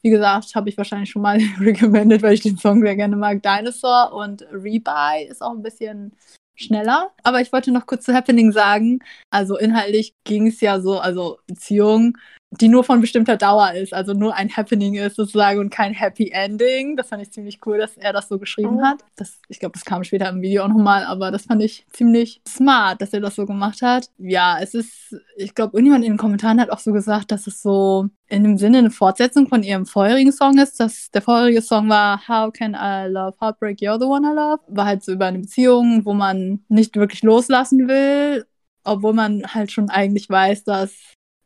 wie 0.06 0.12
gesagt, 0.12 0.54
habe 0.54 0.70
ich 0.70 0.78
wahrscheinlich 0.78 1.10
schon 1.10 1.24
mal 1.24 1.40
recommended, 1.60 2.22
weil 2.22 2.36
ich 2.36 2.42
den 2.42 2.60
Song 2.60 2.82
sehr 2.82 2.96
gerne 2.96 3.16
mag. 3.16 3.42
Dinosaur 3.42 4.14
und 4.14 4.44
Rebuy 4.52 5.26
ist 5.28 5.42
auch 5.42 5.54
ein 5.54 5.64
bisschen 5.64 6.12
schneller. 6.56 7.10
Aber 7.24 7.42
ich 7.42 7.52
wollte 7.52 7.72
noch 7.72 7.88
kurz 7.88 8.06
zu 8.06 8.14
Happening 8.14 8.52
sagen. 8.52 9.00
Also 9.32 9.58
inhaltlich 9.58 10.14
ging 10.24 10.46
es 10.46 10.62
ja 10.62 10.80
so, 10.80 11.00
also 11.00 11.40
Beziehung, 11.48 12.20
die 12.62 12.68
nur 12.68 12.84
von 12.84 13.02
bestimmter 13.02 13.38
Dauer 13.38 13.72
ist, 13.74 13.94
also 13.94 14.14
nur 14.14 14.36
ein 14.36 14.50
Happening 14.56 14.96
ist 14.96 15.16
sozusagen 15.16 15.60
und 15.60 15.70
kein 15.70 15.94
Happy 15.94 16.30
Ending. 16.32 16.96
Das 16.98 17.10
fand 17.10 17.22
ich 17.22 17.32
ziemlich 17.32 17.60
cool, 17.66 17.78
dass 17.78 17.98
er 17.98 18.14
das 18.14 18.28
so 18.28 18.38
geschrieben 18.40 18.80
Oh. 18.80 18.84
hat. 18.84 19.04
Das, 19.16 19.40
ich 19.50 19.60
glaube, 19.60 19.74
das 19.74 19.86
kam 19.86 20.04
später 20.04 20.30
im 20.30 20.42
Video 20.42 20.64
auch 20.64 20.68
nochmal, 20.68 21.04
aber 21.06 21.32
das 21.32 21.44
fand 21.46 21.62
ich 21.64 21.86
ziemlich 21.92 22.42
smart, 22.48 23.02
dass 23.02 23.14
er 23.14 23.22
das 23.22 23.36
so 23.36 23.46
gemacht 23.46 23.82
hat. 23.82 24.10
Ja, 24.18 24.58
es 24.62 24.74
ist, 24.74 25.16
ich 25.38 25.54
glaube, 25.56 25.78
irgendjemand 25.78 26.06
in 26.06 26.14
den 26.14 26.18
Kommentaren 26.18 26.60
hat 26.62 26.70
auch 26.70 26.80
so 26.80 26.92
gesagt, 26.92 27.32
dass 27.32 27.48
es 27.48 27.62
so 27.62 28.08
in 28.28 28.44
dem 28.44 28.58
Sinne 28.58 28.80
eine 28.80 28.90
Fortsetzung 28.92 29.48
von 29.48 29.62
ihrem 29.64 29.86
vorherigen 29.86 30.32
Song 30.32 30.58
ist. 30.58 30.80
Dass 30.80 31.12
der 31.12 31.22
vorherige 31.22 31.62
Song 31.62 31.90
war 31.90 32.28
How 32.28 32.52
Can 32.52 32.74
I 32.74 33.08
Love 33.12 33.36
Heartbreak 33.40 33.80
You're 33.80 34.00
the 34.00 34.06
One 34.06 34.28
I 34.28 34.34
Love. 34.36 34.62
War 34.68 34.86
halt 34.86 35.04
so 35.04 35.12
über 35.12 35.26
eine 35.28 35.40
Beziehung, 35.40 36.06
wo 36.06 36.14
man 36.14 36.64
nicht 36.70 36.96
wirklich 36.96 37.22
loslassen 37.24 37.88
will, 37.88 38.46
obwohl 38.84 39.14
man 39.14 39.44
halt 39.54 39.72
schon 39.72 39.90
eigentlich 39.90 40.30
weiß, 40.30 40.64
dass 40.64 40.94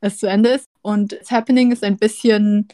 es 0.01 0.17
zu 0.17 0.27
Ende 0.27 0.49
ist. 0.49 0.65
Und 0.81 1.13
das 1.19 1.31
Happening 1.31 1.71
ist 1.71 1.83
ein 1.83 1.97
bisschen 1.97 2.67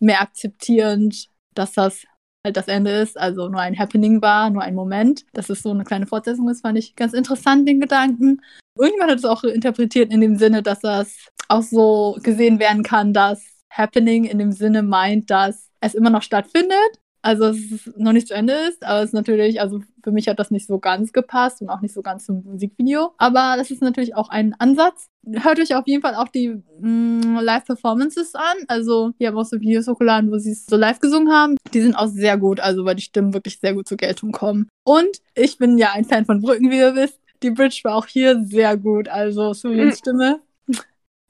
mehr 0.00 0.20
akzeptierend, 0.20 1.28
dass 1.54 1.72
das 1.72 2.04
halt 2.44 2.56
das 2.56 2.68
Ende 2.68 2.90
ist, 2.90 3.16
also 3.16 3.48
nur 3.48 3.60
ein 3.60 3.78
Happening 3.78 4.20
war, 4.20 4.50
nur 4.50 4.62
ein 4.62 4.74
Moment. 4.74 5.24
Dass 5.32 5.48
es 5.48 5.62
so 5.62 5.70
eine 5.70 5.84
kleine 5.84 6.06
Fortsetzung 6.06 6.48
ist, 6.48 6.62
fand 6.62 6.78
ich 6.78 6.96
ganz 6.96 7.12
interessant, 7.12 7.68
den 7.68 7.80
Gedanken. 7.80 8.40
Irgendjemand 8.76 9.12
hat 9.12 9.18
es 9.18 9.24
auch 9.24 9.44
interpretiert 9.44 10.12
in 10.12 10.20
dem 10.20 10.36
Sinne, 10.36 10.62
dass 10.62 10.80
das 10.80 11.28
auch 11.48 11.62
so 11.62 12.18
gesehen 12.22 12.58
werden 12.58 12.82
kann, 12.82 13.12
dass 13.12 13.44
Happening 13.70 14.24
in 14.24 14.38
dem 14.38 14.52
Sinne 14.52 14.82
meint, 14.82 15.30
dass 15.30 15.70
es 15.80 15.94
immer 15.94 16.10
noch 16.10 16.22
stattfindet. 16.22 16.98
Also 17.22 17.44
dass 17.48 17.56
es 17.56 17.90
noch 17.96 18.12
nicht 18.12 18.26
zu 18.28 18.34
Ende 18.34 18.52
ist, 18.68 18.84
aber 18.84 18.98
es 19.00 19.06
ist 19.06 19.12
natürlich, 19.14 19.60
also 19.60 19.80
für 20.02 20.10
mich 20.10 20.26
hat 20.28 20.38
das 20.40 20.50
nicht 20.50 20.66
so 20.66 20.78
ganz 20.80 21.12
gepasst 21.12 21.62
und 21.62 21.70
auch 21.70 21.80
nicht 21.80 21.94
so 21.94 22.02
ganz 22.02 22.26
zum 22.26 22.42
Musikvideo. 22.44 23.12
Aber 23.16 23.54
das 23.56 23.70
ist 23.70 23.80
natürlich 23.80 24.16
auch 24.16 24.28
ein 24.28 24.54
Ansatz. 24.58 25.06
Hört 25.24 25.60
euch 25.60 25.74
auf 25.76 25.86
jeden 25.86 26.02
Fall 26.02 26.16
auch 26.16 26.26
die 26.28 26.60
mh, 26.80 27.40
Live-Performances 27.40 28.34
an. 28.34 28.56
Also 28.66 29.12
die 29.20 29.26
haben 29.28 29.38
auch 29.38 29.44
so 29.44 29.60
Videos 29.60 29.86
hochgeladen, 29.86 30.32
wo 30.32 30.38
sie 30.38 30.50
es 30.50 30.66
so 30.66 30.76
live 30.76 30.98
gesungen 30.98 31.32
haben. 31.32 31.56
Die 31.72 31.80
sind 31.80 31.94
auch 31.94 32.08
sehr 32.08 32.36
gut, 32.36 32.58
also 32.58 32.84
weil 32.84 32.96
die 32.96 33.02
Stimmen 33.02 33.32
wirklich 33.32 33.60
sehr 33.60 33.74
gut 33.74 33.86
zur 33.86 33.96
Geltung 33.98 34.32
kommen. 34.32 34.68
Und 34.84 35.18
ich 35.36 35.58
bin 35.58 35.78
ja 35.78 35.92
ein 35.92 36.04
Fan 36.04 36.24
von 36.24 36.42
Brücken, 36.42 36.70
wie 36.72 36.78
ihr 36.78 36.96
wisst. 36.96 37.20
Die 37.44 37.50
Bridge 37.50 37.80
war 37.84 37.94
auch 37.94 38.06
hier 38.06 38.44
sehr 38.44 38.76
gut. 38.76 39.08
Also 39.08 39.52
Suyuns 39.52 39.94
Mhm. 39.94 39.98
Stimme. 39.98 40.40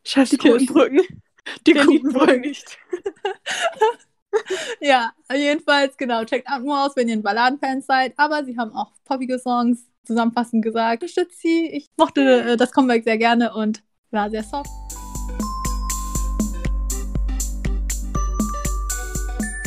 Scheiß 0.05 0.31
die 0.31 0.37
guten 0.39 0.67
Brücken. 0.67 1.01
Die 1.67 1.75
Wer 1.75 1.85
liebt 1.85 2.05
guten 2.05 2.15
Brücken 2.15 2.27
Brücken. 2.27 2.41
nicht. 2.49 2.79
Ja, 4.81 5.13
jedenfalls, 5.33 5.97
genau, 5.97 6.25
checkt 6.25 6.49
Atmo 6.49 6.75
aus, 6.75 6.97
wenn 6.97 7.09
ihr 7.09 7.17
ein 7.17 7.23
Balladenfan 7.23 7.83
seid. 7.83 8.15
Aber 8.17 8.45
sie 8.45 8.57
haben 8.59 8.73
auch 8.73 8.91
poppige 9.05 9.39
Songs 9.39 9.87
zusammenfassend 10.05 10.65
gesagt. 10.65 11.03
Unterstützt 11.03 11.41
sie. 11.41 11.69
Ich 11.69 11.91
mochte 11.97 12.53
äh, 12.53 12.57
das 12.57 12.73
Comeback 12.73 13.05
sehr 13.05 13.19
gerne 13.19 13.55
und 13.55 13.83
war 14.11 14.31
sehr 14.31 14.43
soft. 14.43 14.71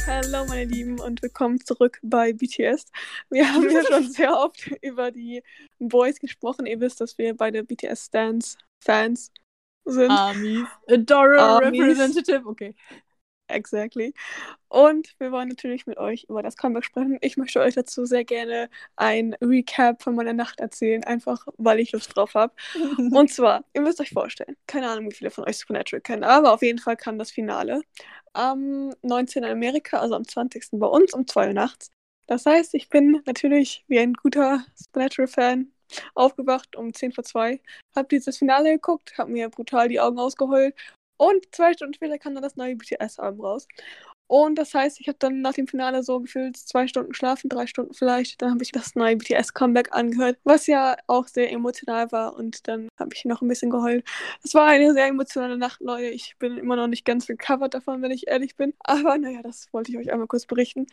Hallo 0.08 0.46
meine 0.48 0.66
Lieben 0.66 1.00
und 1.00 1.22
willkommen 1.22 1.60
zurück 1.60 2.00
bei 2.04 2.32
BTS. 2.32 2.86
Wir 3.30 3.52
haben 3.52 3.70
ja 3.70 3.84
schon 3.84 4.04
sehr 4.12 4.38
oft 4.38 4.68
über 4.82 5.12
die 5.12 5.42
Boys 5.80 6.20
gesprochen. 6.20 6.66
Ihr 6.66 6.80
wisst, 6.80 7.02
dass 7.02 7.18
wir 7.18 7.36
beide 7.36 7.64
BTS-Stans, 7.64 8.58
Fans 8.80 9.32
sind. 9.86 10.12
Armies. 10.12 10.68
Adora 10.88 11.58
Armies. 11.58 11.82
Representative. 11.82 12.44
Okay. 12.46 12.76
Exactly. 13.48 14.14
Und 14.70 15.14
wir 15.20 15.32
wollen 15.32 15.50
natürlich 15.50 15.86
mit 15.86 15.98
euch 15.98 16.26
über 16.30 16.42
das 16.42 16.58
Comeback 16.58 16.84
sprechen. 16.84 17.18
Ich 17.22 17.38
möchte 17.38 17.60
euch 17.62 17.76
dazu 17.76 18.06
sehr 18.06 18.24
gerne 18.26 18.70
ein 18.96 19.36
Recap 19.40 20.02
von 20.02 20.16
meiner 20.16 20.34
Nacht 20.34 20.60
erzählen, 20.60 21.04
einfach 21.04 21.46
weil 21.58 21.80
ich 21.80 21.92
Lust 21.92 22.16
drauf 22.16 22.34
habe. 22.34 22.54
Und 22.98 23.32
zwar, 23.32 23.64
ihr 23.74 23.82
müsst 23.82 24.02
euch 24.02 24.10
vorstellen, 24.10 24.58
keine 24.66 24.90
Ahnung, 24.90 25.12
wie 25.12 25.16
viele 25.16 25.30
von 25.30 25.44
euch 25.44 25.58
Supernatural 25.60 26.02
kennen, 26.02 26.24
aber 26.24 26.54
auf 26.54 26.64
jeden 26.64 26.80
Fall 26.80 26.98
kam 26.98 27.20
das 27.20 27.32
Finale 27.32 27.82
am 28.34 28.92
19. 29.04 29.44
in 29.44 29.50
Amerika, 29.52 30.00
also 30.00 30.16
am 30.16 30.28
20. 30.28 30.68
bei 30.74 30.88
uns 30.88 31.14
um 31.14 31.28
2 31.28 31.48
Uhr 31.48 31.54
nachts. 31.54 31.92
Das 32.28 32.46
heißt, 32.48 32.74
ich 32.74 32.90
bin 32.90 33.22
natürlich 33.26 33.86
wie 33.88 34.00
ein 34.00 34.14
guter 34.14 34.66
Supernatural-Fan 34.76 35.72
aufgewacht 36.16 36.76
um 36.76 36.94
10 36.94 37.12
vor 37.12 37.24
2, 37.24 37.62
habe 37.96 38.08
dieses 38.10 38.38
Finale 38.38 38.74
geguckt, 38.74 39.18
habe 39.18 39.32
mir 39.32 39.50
brutal 39.50 39.88
die 39.88 40.00
Augen 40.00 40.20
ausgeheult 40.20 40.76
und 41.18 41.46
zwei 41.54 41.74
Stunden 41.74 41.94
später 41.94 42.18
kam 42.18 42.34
dann 42.34 42.44
das 42.44 42.56
neue 42.56 42.76
BTS-Album 42.76 43.42
raus. 43.42 43.68
Und 44.28 44.56
das 44.56 44.74
heißt, 44.74 45.00
ich 45.00 45.08
habe 45.08 45.20
dann 45.20 45.42
nach 45.42 45.54
dem 45.54 45.68
Finale 45.68 46.02
so 46.02 46.20
gefühlt 46.20 46.58
zwei 46.58 46.88
Stunden 46.88 47.12
geschlafen, 47.12 47.48
drei 47.48 47.68
Stunden 47.68 47.94
vielleicht. 47.94 48.42
Dann 48.42 48.52
habe 48.52 48.64
ich 48.64 48.72
das 48.72 48.96
neue 48.96 49.18
BTS-Comeback 49.18 49.94
angehört, 49.94 50.40
was 50.44 50.66
ja 50.66 50.98
auch 51.06 51.28
sehr 51.28 51.52
emotional 51.52 52.12
war. 52.12 52.36
Und 52.36 52.68
dann 52.68 52.90
habe 53.00 53.12
ich 53.14 53.26
noch 53.26 53.42
ein 53.42 53.48
bisschen 53.48 53.70
geheult. 53.70 54.04
Es 54.44 54.56
war 54.56 54.66
eine 54.68 54.94
sehr 54.94 55.06
emotionale 55.06 55.58
Nacht, 55.58 55.80
Leute. 55.82 56.08
Ich 56.08 56.38
bin 56.40 56.58
immer 56.58 56.76
noch 56.76 56.88
nicht 56.88 57.06
ganz 57.06 57.30
recovered 57.30 57.76
davon, 57.76 58.02
wenn 58.02 58.12
ich 58.12 58.28
ehrlich 58.28 58.56
bin. 58.56 58.74
Aber 58.80 59.18
naja, 59.20 59.42
das 59.44 59.72
wollte 59.72 59.92
ich 59.92 59.98
euch 60.00 60.12
einmal 60.12 60.28
kurz 60.28 60.48
berichten. 60.48 60.88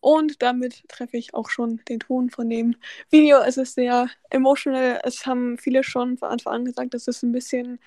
Und 0.00 0.42
damit 0.42 0.88
treffe 0.88 1.16
ich 1.18 1.34
auch 1.34 1.50
schon 1.50 1.82
den 1.88 2.00
Ton 2.00 2.30
von 2.30 2.48
dem 2.48 2.76
Video. 3.10 3.38
Es 3.40 3.58
ist 3.58 3.74
sehr 3.74 4.08
emotional. 4.30 5.00
Es 5.04 5.26
haben 5.26 5.58
viele 5.58 5.82
schon 5.84 6.16
von 6.16 6.30
Anfang 6.30 6.54
an 6.54 6.64
gesagt, 6.64 6.94
dass 6.94 7.08
es 7.08 7.22
ein 7.22 7.32
bisschen 7.32 7.80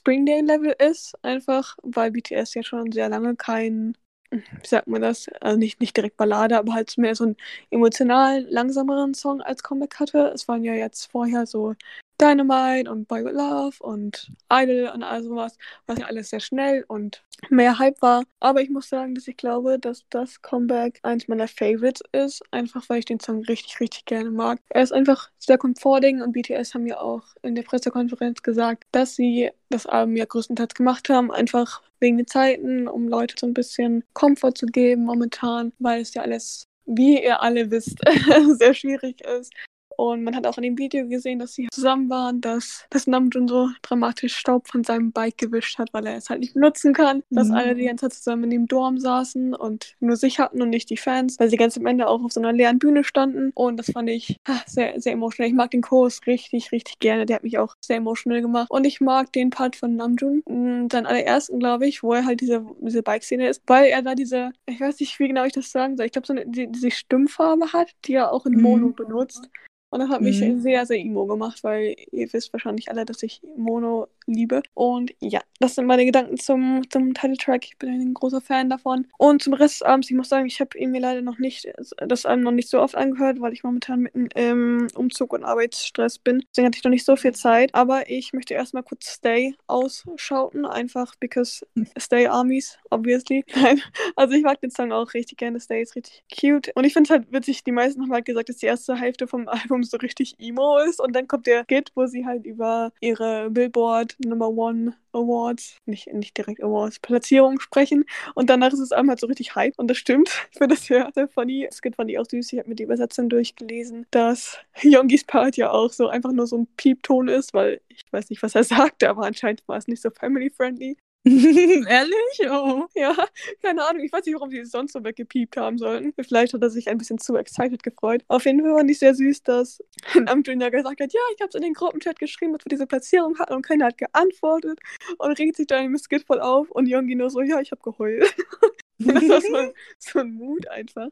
Springdale-Level 0.00 0.74
ist. 0.78 1.14
Einfach, 1.22 1.76
weil 1.82 2.10
BTS 2.10 2.54
ja 2.54 2.62
schon 2.62 2.92
sehr 2.92 3.08
lange 3.08 3.36
kein 3.36 3.94
wie 4.30 4.66
sagt 4.66 4.86
man 4.86 5.02
das, 5.02 5.28
also 5.40 5.58
nicht, 5.58 5.80
nicht 5.80 5.96
direkt 5.96 6.16
Ballade, 6.16 6.56
aber 6.56 6.74
halt 6.74 6.96
mehr 6.98 7.14
so 7.14 7.24
einen 7.24 7.36
emotional 7.70 8.46
langsameren 8.48 9.14
Song 9.14 9.40
als 9.40 9.62
Comeback 9.62 9.98
hatte. 9.98 10.30
Es 10.34 10.46
waren 10.48 10.64
ja 10.64 10.74
jetzt 10.74 11.10
vorher 11.10 11.46
so 11.46 11.74
Dynamite 12.20 12.90
und 12.90 13.08
Boy 13.08 13.24
With 13.24 13.32
Love 13.32 13.76
und 13.80 14.30
Idol 14.52 14.90
und 14.94 15.02
all 15.02 15.22
sowas, 15.22 15.56
was 15.86 15.98
ja 15.98 16.06
alles 16.06 16.30
sehr 16.30 16.40
schnell 16.40 16.84
und 16.88 17.22
mehr 17.48 17.78
Hype 17.78 18.00
war. 18.02 18.24
Aber 18.40 18.60
ich 18.60 18.68
muss 18.68 18.88
sagen, 18.88 19.14
dass 19.14 19.26
ich 19.26 19.36
glaube, 19.36 19.78
dass 19.78 20.04
das 20.10 20.42
Comeback 20.42 21.00
eins 21.02 21.28
meiner 21.28 21.48
Favorites 21.48 22.02
ist, 22.12 22.42
einfach 22.50 22.88
weil 22.88 22.98
ich 22.98 23.06
den 23.06 23.20
Song 23.20 23.42
richtig, 23.44 23.80
richtig 23.80 24.04
gerne 24.04 24.30
mag. 24.30 24.60
Er 24.68 24.82
ist 24.82 24.92
einfach 24.92 25.30
sehr 25.38 25.56
comforting 25.56 26.20
und 26.20 26.32
BTS 26.32 26.74
haben 26.74 26.86
ja 26.86 27.00
auch 27.00 27.22
in 27.42 27.54
der 27.54 27.62
Pressekonferenz 27.62 28.42
gesagt, 28.42 28.84
dass 28.92 29.16
sie 29.16 29.50
das 29.70 29.86
Album 29.86 30.16
ja 30.16 30.26
größtenteils 30.26 30.74
gemacht 30.74 31.08
haben, 31.08 31.30
einfach 31.30 31.82
wegen 32.00 32.18
den 32.18 32.26
Zeiten, 32.26 32.88
um 32.88 33.08
Leute 33.08 33.34
so 33.38 33.46
ein 33.46 33.54
bisschen 33.54 34.04
Komfort 34.12 34.54
zu 34.54 34.66
geben 34.66 35.04
momentan, 35.04 35.72
weil 35.78 36.02
es 36.02 36.14
ja 36.14 36.22
alles 36.22 36.66
wie 36.86 37.22
ihr 37.22 37.40
alle 37.40 37.70
wisst, 37.70 37.98
sehr 38.58 38.74
schwierig 38.74 39.20
ist. 39.20 39.52
Und 40.00 40.24
man 40.24 40.34
hat 40.34 40.46
auch 40.46 40.56
in 40.56 40.62
dem 40.62 40.78
Video 40.78 41.06
gesehen, 41.06 41.38
dass 41.40 41.52
sie 41.52 41.68
zusammen 41.70 42.08
waren, 42.08 42.40
dass, 42.40 42.86
dass 42.88 43.06
Namjoon 43.06 43.46
so 43.48 43.68
dramatisch 43.82 44.34
Staub 44.34 44.66
von 44.66 44.82
seinem 44.82 45.12
Bike 45.12 45.36
gewischt 45.36 45.78
hat, 45.78 45.92
weil 45.92 46.06
er 46.06 46.16
es 46.16 46.30
halt 46.30 46.40
nicht 46.40 46.54
benutzen 46.54 46.94
kann. 46.94 47.22
Dass 47.28 47.48
Mhm. 47.48 47.54
alle 47.54 47.74
die 47.74 47.84
ganze 47.84 48.06
Zeit 48.08 48.14
zusammen 48.14 48.44
in 48.44 48.50
dem 48.50 48.66
Dorm 48.66 48.98
saßen 48.98 49.54
und 49.54 49.96
nur 50.00 50.16
sich 50.16 50.38
hatten 50.38 50.62
und 50.62 50.70
nicht 50.70 50.88
die 50.88 50.96
Fans, 50.96 51.38
weil 51.38 51.50
sie 51.50 51.58
ganz 51.58 51.76
am 51.76 51.84
Ende 51.84 52.08
auch 52.08 52.22
auf 52.24 52.32
so 52.32 52.40
einer 52.40 52.52
leeren 52.54 52.78
Bühne 52.78 53.04
standen. 53.04 53.50
Und 53.54 53.76
das 53.76 53.90
fand 53.92 54.08
ich 54.08 54.36
sehr, 54.66 54.98
sehr 54.98 55.12
emotional. 55.12 55.48
Ich 55.50 55.54
mag 55.54 55.70
den 55.70 55.82
Kurs 55.82 56.20
richtig, 56.26 56.72
richtig 56.72 56.98
gerne. 56.98 57.26
Der 57.26 57.36
hat 57.36 57.42
mich 57.42 57.58
auch 57.58 57.74
sehr 57.84 57.96
emotional 57.98 58.40
gemacht. 58.40 58.70
Und 58.70 58.86
ich 58.86 59.02
mag 59.02 59.30
den 59.34 59.50
Part 59.50 59.76
von 59.76 59.96
Namjoon, 59.96 60.42
mh, 60.48 60.86
seinen 60.90 61.04
allerersten, 61.06 61.58
glaube 61.58 61.86
ich, 61.86 62.02
wo 62.02 62.14
er 62.14 62.24
halt 62.24 62.40
diese, 62.40 62.64
diese 62.80 63.02
Bike-Szene 63.02 63.48
ist, 63.48 63.62
weil 63.66 63.90
er 63.90 64.00
da 64.00 64.14
diese, 64.14 64.50
ich 64.66 64.80
weiß 64.80 64.98
nicht, 65.00 65.18
wie 65.20 65.28
genau 65.28 65.44
ich 65.44 65.52
das 65.52 65.70
sagen 65.70 65.98
soll, 65.98 66.06
ich 66.06 66.12
glaube, 66.12 66.26
so 66.26 66.32
eine, 66.32 66.46
die, 66.46 66.68
diese 66.68 66.90
Stimmfarbe 66.90 67.72
hat, 67.74 67.90
die 68.06 68.14
er 68.14 68.32
auch 68.32 68.46
in 68.46 68.54
Mhm. 68.54 68.62
Mono 68.62 68.88
benutzt. 68.92 69.48
Und 69.90 70.00
das 70.00 70.08
hat 70.08 70.22
mich 70.22 70.40
Mhm. 70.40 70.60
sehr, 70.60 70.86
sehr 70.86 70.98
emo 70.98 71.26
gemacht, 71.26 71.64
weil 71.64 71.96
ihr 72.12 72.32
wisst 72.32 72.52
wahrscheinlich 72.52 72.90
alle, 72.90 73.04
dass 73.04 73.22
ich 73.22 73.42
Mono 73.56 74.08
liebe. 74.32 74.62
Und 74.74 75.12
ja, 75.20 75.40
das 75.58 75.74
sind 75.74 75.86
meine 75.86 76.04
Gedanken 76.04 76.38
zum, 76.38 76.82
zum 76.88 77.14
Titeltrack. 77.14 77.64
Ich 77.64 77.78
bin 77.78 77.90
ein 77.90 78.14
großer 78.14 78.40
Fan 78.40 78.70
davon. 78.70 79.06
Und 79.18 79.42
zum 79.42 79.52
Rest 79.52 79.80
des 79.80 79.82
Abends, 79.82 80.10
ich 80.10 80.16
muss 80.16 80.28
sagen, 80.28 80.46
ich 80.46 80.60
habe 80.60 80.78
ihn 80.78 80.90
mir 80.90 81.00
leider 81.00 81.22
noch 81.22 81.38
nicht, 81.38 81.68
das 81.98 82.26
Album 82.26 82.44
noch 82.44 82.52
nicht 82.52 82.68
so 82.68 82.80
oft 82.80 82.94
angehört, 82.94 83.40
weil 83.40 83.52
ich 83.52 83.62
momentan 83.62 84.00
mitten 84.00 84.26
im 84.34 84.88
Umzug 84.94 85.32
und 85.32 85.44
Arbeitsstress 85.44 86.18
bin. 86.18 86.42
Deswegen 86.50 86.66
hatte 86.66 86.78
ich 86.78 86.84
noch 86.84 86.90
nicht 86.90 87.04
so 87.04 87.16
viel 87.16 87.32
Zeit. 87.32 87.74
Aber 87.74 88.08
ich 88.08 88.32
möchte 88.32 88.54
erstmal 88.54 88.82
kurz 88.82 89.06
Stay 89.06 89.54
ausschauten, 89.66 90.64
einfach 90.64 91.14
because 91.16 91.66
Stay 91.98 92.26
Armies, 92.26 92.78
obviously. 92.90 93.44
Nein, 93.54 93.82
also 94.16 94.34
ich 94.34 94.42
mag 94.42 94.60
den 94.60 94.70
Song 94.70 94.92
auch 94.92 95.12
richtig 95.14 95.38
gerne. 95.38 95.60
Stay 95.60 95.82
ist 95.82 95.96
richtig 95.96 96.24
cute. 96.34 96.70
Und 96.74 96.84
ich 96.84 96.92
finde 96.92 97.08
es 97.08 97.10
halt 97.10 97.32
witzig, 97.32 97.64
die 97.64 97.72
meisten 97.72 98.02
haben 98.02 98.12
halt 98.12 98.24
gesagt, 98.24 98.48
dass 98.48 98.56
die 98.56 98.66
erste 98.66 98.96
Hälfte 98.96 99.26
vom 99.26 99.48
Album 99.48 99.82
so 99.82 99.96
richtig 99.96 100.34
emo 100.38 100.78
ist. 100.78 101.00
Und 101.00 101.14
dann 101.14 101.28
kommt 101.28 101.46
der 101.46 101.64
Skit, 101.64 101.92
wo 101.94 102.06
sie 102.06 102.24
halt 102.26 102.46
über 102.46 102.92
ihre 103.00 103.50
Billboard 103.50 104.16
Number 104.24 104.48
One 104.48 104.94
Awards, 105.12 105.76
nicht, 105.86 106.12
nicht 106.12 106.36
direkt 106.36 106.62
Awards, 106.62 106.98
Platzierungen 107.00 107.60
sprechen. 107.60 108.04
Und 108.34 108.50
danach 108.50 108.72
ist 108.72 108.80
es 108.80 108.92
einmal 108.92 109.18
so 109.18 109.26
richtig 109.26 109.54
Hype. 109.54 109.78
Und 109.78 109.88
das 109.88 109.98
stimmt. 109.98 110.30
Ich 110.52 110.58
finde 110.58 110.74
das 110.74 110.84
sehr, 110.84 111.10
sehr 111.14 111.28
funny. 111.28 111.66
Es 111.68 111.78
Skit 111.78 111.96
fand 111.96 112.16
auch 112.16 112.26
süß. 112.26 112.52
Ich 112.52 112.58
habe 112.58 112.68
mir 112.68 112.74
die 112.74 112.84
Übersetzung 112.84 113.28
durchgelesen, 113.28 114.06
dass 114.10 114.58
Yongis 114.82 115.24
Part 115.24 115.56
ja 115.56 115.70
auch 115.70 115.92
so 115.92 116.08
einfach 116.08 116.32
nur 116.32 116.46
so 116.46 116.58
ein 116.58 116.68
Piepton 116.76 117.28
ist, 117.28 117.54
weil 117.54 117.80
ich 117.88 118.02
weiß 118.10 118.30
nicht, 118.30 118.42
was 118.42 118.54
er 118.54 118.64
sagte, 118.64 119.08
aber 119.08 119.24
anscheinend 119.24 119.66
war 119.66 119.76
es 119.76 119.88
nicht 119.88 120.02
so 120.02 120.10
family-friendly. 120.10 120.96
Ehrlich? 121.26 122.40
Oh. 122.50 122.86
Ja, 122.94 123.14
keine 123.62 123.86
Ahnung. 123.86 124.02
Ich 124.02 124.12
weiß 124.12 124.24
nicht, 124.24 124.34
warum 124.34 124.50
sie 124.50 124.58
es 124.58 124.70
sonst 124.70 124.92
so 124.92 125.04
weggepiept 125.04 125.56
haben 125.58 125.76
sollten. 125.76 126.14
Vielleicht 126.18 126.54
hat 126.54 126.62
er 126.62 126.70
sich 126.70 126.88
ein 126.88 126.96
bisschen 126.96 127.18
zu 127.18 127.36
excited 127.36 127.82
gefreut. 127.82 128.24
Auf 128.28 128.46
jeden 128.46 128.62
Fall 128.62 128.74
fand 128.74 128.90
ich 128.90 128.98
sehr 128.98 129.14
süß, 129.14 129.42
dass 129.42 129.82
Namjoon 130.14 130.60
ja 130.60 130.70
gesagt 130.70 131.00
hat, 131.00 131.12
ja, 131.12 131.20
ich 131.34 131.40
habe 131.42 131.50
es 131.50 131.54
in 131.54 131.62
den 131.62 131.74
Gruppenchat 131.74 132.18
geschrieben, 132.18 132.54
dass 132.54 132.64
wir 132.64 132.70
diese 132.70 132.86
Platzierung 132.86 133.38
hatten 133.38 133.52
und 133.52 133.62
keiner 133.62 133.86
hat 133.86 133.98
geantwortet 133.98 134.80
und 135.18 135.38
regt 135.38 135.56
sich 135.56 135.66
dann 135.66 135.84
im 135.84 135.98
Skit 135.98 136.24
voll 136.26 136.40
auf 136.40 136.70
und 136.70 136.86
Yongi 136.86 137.14
nur 137.16 137.28
so, 137.28 137.42
ja, 137.42 137.60
ich 137.60 137.70
habe 137.70 137.82
geheult. 137.82 138.34
das 139.00 139.28
war 139.28 139.40
so, 139.40 139.72
so 139.98 140.18
ein 140.20 140.34
Mut 140.34 140.68
einfach. 140.68 141.08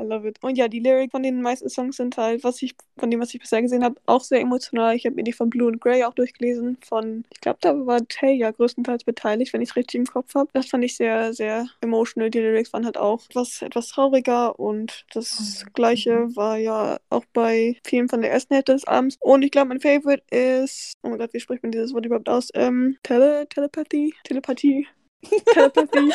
I 0.00 0.02
love 0.02 0.28
it. 0.28 0.38
Und 0.42 0.56
ja, 0.56 0.68
die 0.68 0.80
Lyrik 0.80 1.10
von 1.10 1.22
den 1.22 1.42
meisten 1.42 1.68
Songs 1.68 1.96
sind 1.96 2.16
halt, 2.16 2.44
was 2.44 2.62
ich, 2.62 2.74
von 2.98 3.10
dem, 3.10 3.20
was 3.20 3.34
ich 3.34 3.40
bisher 3.40 3.62
gesehen 3.62 3.82
habe, 3.82 4.00
auch 4.06 4.22
sehr 4.22 4.40
emotional. 4.40 4.94
Ich 4.94 5.04
habe 5.04 5.16
mir 5.16 5.24
die 5.24 5.32
von 5.32 5.50
Blue 5.50 5.68
and 5.68 5.80
Grey 5.80 6.04
auch 6.04 6.14
durchgelesen. 6.14 6.78
Von, 6.86 7.24
ich 7.30 7.40
glaube, 7.40 7.58
da 7.60 7.86
war 7.86 8.06
Tay 8.06 8.34
ja 8.34 8.50
größtenteils 8.50 9.04
beteiligt, 9.04 9.52
wenn 9.52 9.60
ich 9.60 9.70
es 9.70 9.76
richtig 9.76 9.98
im 9.98 10.06
Kopf 10.06 10.34
habe. 10.34 10.50
Das 10.52 10.68
fand 10.68 10.84
ich 10.84 10.96
sehr, 10.96 11.32
sehr 11.34 11.68
emotional. 11.80 12.30
Die 12.30 12.38
Lyrics 12.38 12.72
waren 12.72 12.84
halt 12.84 12.96
auch 12.96 13.24
etwas, 13.28 13.62
etwas 13.62 13.88
trauriger 13.88 14.58
und 14.58 15.04
das 15.12 15.64
gleiche 15.74 16.34
war 16.36 16.58
ja 16.58 16.98
auch 17.10 17.24
bei 17.32 17.76
vielen 17.84 18.08
von 18.08 18.22
der 18.22 18.30
ersten 18.30 18.54
Hälfte 18.54 18.72
des 18.72 18.86
Abends. 18.86 19.16
Und 19.20 19.42
ich 19.42 19.50
glaube, 19.50 19.68
mein 19.68 19.80
Favorite 19.80 20.22
ist, 20.30 20.92
oh 21.02 21.08
mein 21.08 21.18
Gott, 21.18 21.32
wie 21.32 21.40
spricht 21.40 21.62
man 21.62 21.72
dieses 21.72 21.92
Wort 21.92 22.06
überhaupt 22.06 22.28
aus? 22.28 22.50
Ähm, 22.54 22.96
Tele 23.02 23.46
Telepathie? 23.48 24.14
Telepathie? 24.24 24.86
Telepathie? 25.52 26.12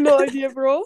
No 0.00 0.18
idea, 0.22 0.48
bro. 0.48 0.84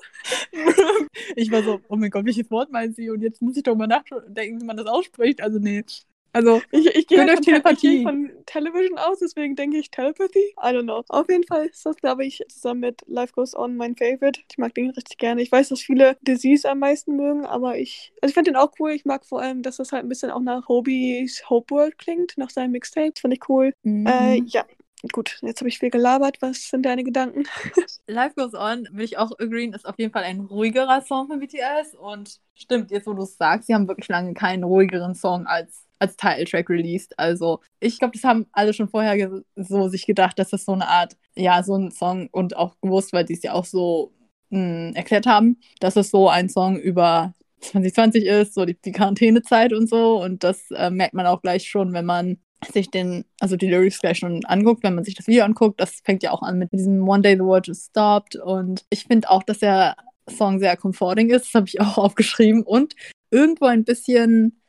Ich 1.37 1.51
war 1.51 1.63
so, 1.63 1.81
oh 1.89 1.97
mein 1.97 2.11
Gott, 2.11 2.25
welches 2.25 2.51
Wort 2.51 2.71
meint 2.71 2.97
sie? 2.97 3.11
Und 3.11 3.23
jetzt 3.23 3.43
muss 3.43 3.57
ich 3.57 3.63
doch 3.63 3.77
mal 3.77 3.87
nachdenken, 3.87 4.61
wie 4.61 4.65
man 4.65 4.77
das 4.77 4.87
ausspricht. 4.87 5.41
Also, 5.41 5.59
nee. 5.59 5.85
Also, 6.33 6.61
Ich, 6.71 6.87
ich 6.87 7.07
gehe 7.07 7.21
halt 7.21 7.45
von, 7.45 7.77
ich 7.81 8.03
von 8.03 8.31
Television 8.47 8.99
aus, 8.99 9.19
deswegen 9.21 9.57
denke 9.57 9.79
ich 9.79 9.91
Telepathy. 9.91 10.55
I 10.63 10.69
don't 10.69 10.83
know. 10.83 11.03
Auf 11.09 11.29
jeden 11.29 11.45
Fall 11.45 11.67
ist 11.67 11.85
das, 11.87 11.97
glaube 11.97 12.25
ich, 12.27 12.45
zusammen 12.49 12.81
mit 12.81 13.03
Life 13.07 13.33
Goes 13.33 13.55
On 13.57 13.77
mein 13.77 13.97
Favorite. 13.97 14.41
Ich 14.51 14.59
mag 14.59 14.75
den 14.75 14.91
richtig 14.91 15.19
gerne. 15.19 15.43
Ich 15.43 15.51
weiß, 15.51 15.71
dass 15.71 15.81
viele 15.81 16.17
Disease 16.23 16.69
am 16.69 16.81
meisten 16.81 17.17
mögen, 17.17 17.47
aber 17.47 17.79
ich, 17.79 18.13
also 18.21 18.31
ich 18.31 18.35
finde 18.35 18.53
den 18.53 18.57
auch 18.57 18.73
cool. 18.79 18.91
Ich 18.93 19.05
mag 19.05 19.25
vor 19.25 19.41
allem, 19.41 19.63
dass 19.63 19.77
das 19.79 19.93
halt 19.93 20.05
ein 20.05 20.09
bisschen 20.09 20.31
auch 20.31 20.41
nach 20.41 20.69
Hobie's 20.69 21.49
Hope 21.49 21.75
World 21.75 21.99
klingt, 21.99 22.37
nach 22.37 22.51
seinem 22.51 22.73
Mixtape. 22.73 23.13
Das 23.13 23.21
fand 23.23 23.35
ich 23.35 23.49
cool. 23.49 23.73
mhm. 23.83 24.07
Äh, 24.07 24.43
ja. 24.47 24.65
Gut, 25.13 25.39
jetzt 25.43 25.61
habe 25.61 25.69
ich 25.69 25.79
viel 25.79 25.91
gelabert. 25.91 26.39
Was 26.41 26.69
sind 26.71 26.83
deine 26.85 27.05
Gedanken? 27.05 27.45
Life 28.09 28.35
Goes 28.35 28.55
On, 28.55 28.89
will 28.91 29.05
ich 29.05 29.17
auch 29.17 29.31
agreeen, 29.39 29.73
ist 29.73 29.87
auf 29.87 29.97
jeden 29.97 30.13
Fall 30.13 30.25
ein 30.25 30.41
ruhigerer 30.41 31.03
Song 31.03 31.29
von 31.29 31.39
BTS. 31.39 31.95
Und 31.95 32.41
stimmt, 32.55 32.91
jetzt 32.91 33.07
wo 33.07 33.13
du 33.15 33.23
es 33.23 33.37
sagst, 33.37 33.69
sie 33.69 33.75
haben 33.75 33.87
wirklich 33.87 34.09
lange 34.09 34.35
keinen 34.35 34.65
ruhigeren 34.65 35.15
Song 35.15 35.47
als, 35.47 35.85
als 36.01 36.17
Titeltrack 36.17 36.69
released. 36.69 37.17
Also 37.17 37.61
ich 37.79 37.99
glaube, 38.01 38.15
das 38.15 38.25
haben 38.25 38.47
alle 38.53 38.75
schon 38.75 38.89
vorher 38.89 39.41
so 39.55 39.89
sich 39.89 40.05
gedacht, 40.05 40.37
dass 40.39 40.51
das 40.51 40.65
so 40.65 40.73
eine 40.73 40.89
Art, 40.89 41.17
ja, 41.37 41.63
so 41.63 41.77
ein 41.77 41.93
Song 41.93 42.29
und 42.33 42.57
auch 42.57 42.75
gewusst, 42.81 43.13
weil 43.13 43.25
die 43.25 43.35
es 43.35 43.43
ja 43.45 43.53
auch 43.53 43.65
so 43.67 44.13
mh, 44.51 44.93
erklärt 44.97 45.27
haben, 45.27 45.61
dass 45.79 45.95
es 45.95 46.11
so 46.11 46.29
ein 46.29 46.49
Song 46.49 46.77
über 46.77 47.35
2020 47.61 48.25
ist, 48.25 48.55
so 48.55 48.65
die, 48.65 48.75
die 48.81 48.93
Quarantänezeit 48.93 49.73
und 49.73 49.89
so. 49.89 50.21
Und 50.21 50.43
das 50.43 50.71
äh, 50.73 50.91
merkt 50.91 51.15
man 51.15 51.27
auch 51.27 51.41
gleich 51.43 51.69
schon, 51.69 51.93
wenn 51.93 52.05
man 52.05 52.39
sich 52.73 52.91
den, 52.91 53.25
also 53.41 53.57
die 53.57 53.69
Lyrics 53.69 54.01
gleich 54.01 54.19
schon 54.19 54.45
anguckt, 54.45 54.83
wenn 54.83 54.95
man 54.95 55.05
sich 55.05 55.15
das 55.15 55.27
Video 55.27 55.45
anguckt, 55.45 55.81
das 55.81 56.01
fängt 56.05 56.23
ja 56.23 56.33
auch 56.33 56.43
an 56.43 56.59
mit 56.59 56.73
diesem 56.73 57.09
One 57.09 57.23
Day 57.23 57.35
the 57.35 57.45
World 57.45 57.67
Just 57.69 57.91
Stopped 57.91 58.37
und 58.37 58.85
ich 58.91 59.05
finde 59.05 59.31
auch, 59.31 59.43
dass 59.43 59.63
er 59.63 59.97
Song 60.31 60.59
sehr 60.59 60.77
comforting 60.77 61.31
ist. 61.31 61.47
Das 61.47 61.55
habe 61.55 61.67
ich 61.67 61.81
auch 61.81 61.99
aufgeschrieben. 61.99 62.63
Und 62.63 62.95
irgendwo 63.31 63.67
ein 63.67 63.85
bisschen, 63.85 64.61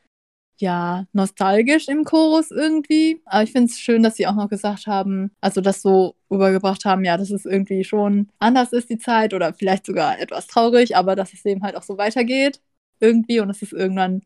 ja, 0.58 1.05
nostalgisch 1.13 1.88
im 1.88 2.03
Chorus 2.03 2.51
irgendwie. 2.51 3.22
Aber 3.25 3.43
ich 3.43 3.51
finde 3.51 3.72
es 3.72 3.79
schön, 3.79 4.03
dass 4.03 4.15
sie 4.15 4.27
auch 4.27 4.36
noch 4.36 4.50
gesagt 4.50 4.88
haben, 4.88 5.31
also 5.41 5.62
das 5.62 5.81
so 5.81 6.15
übergebracht 6.29 6.86
haben, 6.86 7.05
ja, 7.05 7.17
dass 7.17 7.31
es 7.31 7.46
irgendwie 7.46 7.84
schon 7.84 8.29
anders 8.39 8.74
ist, 8.74 8.89
die 8.89 8.98
Zeit, 8.98 9.34
oder 9.34 9.53
vielleicht 9.53 9.86
sogar 9.86 10.19
etwas 10.19 10.48
traurig, 10.48 10.96
aber 10.96 11.15
dass 11.15 11.34
es 11.34 11.46
eben 11.46 11.63
halt 11.63 11.75
auch 11.75 11.84
so 11.84 11.98
weitergeht. 11.98 12.62
Irgendwie 13.00 13.39
und 13.39 13.48
dass 13.48 13.62
es 13.62 13.72
irgendwann 13.72 14.24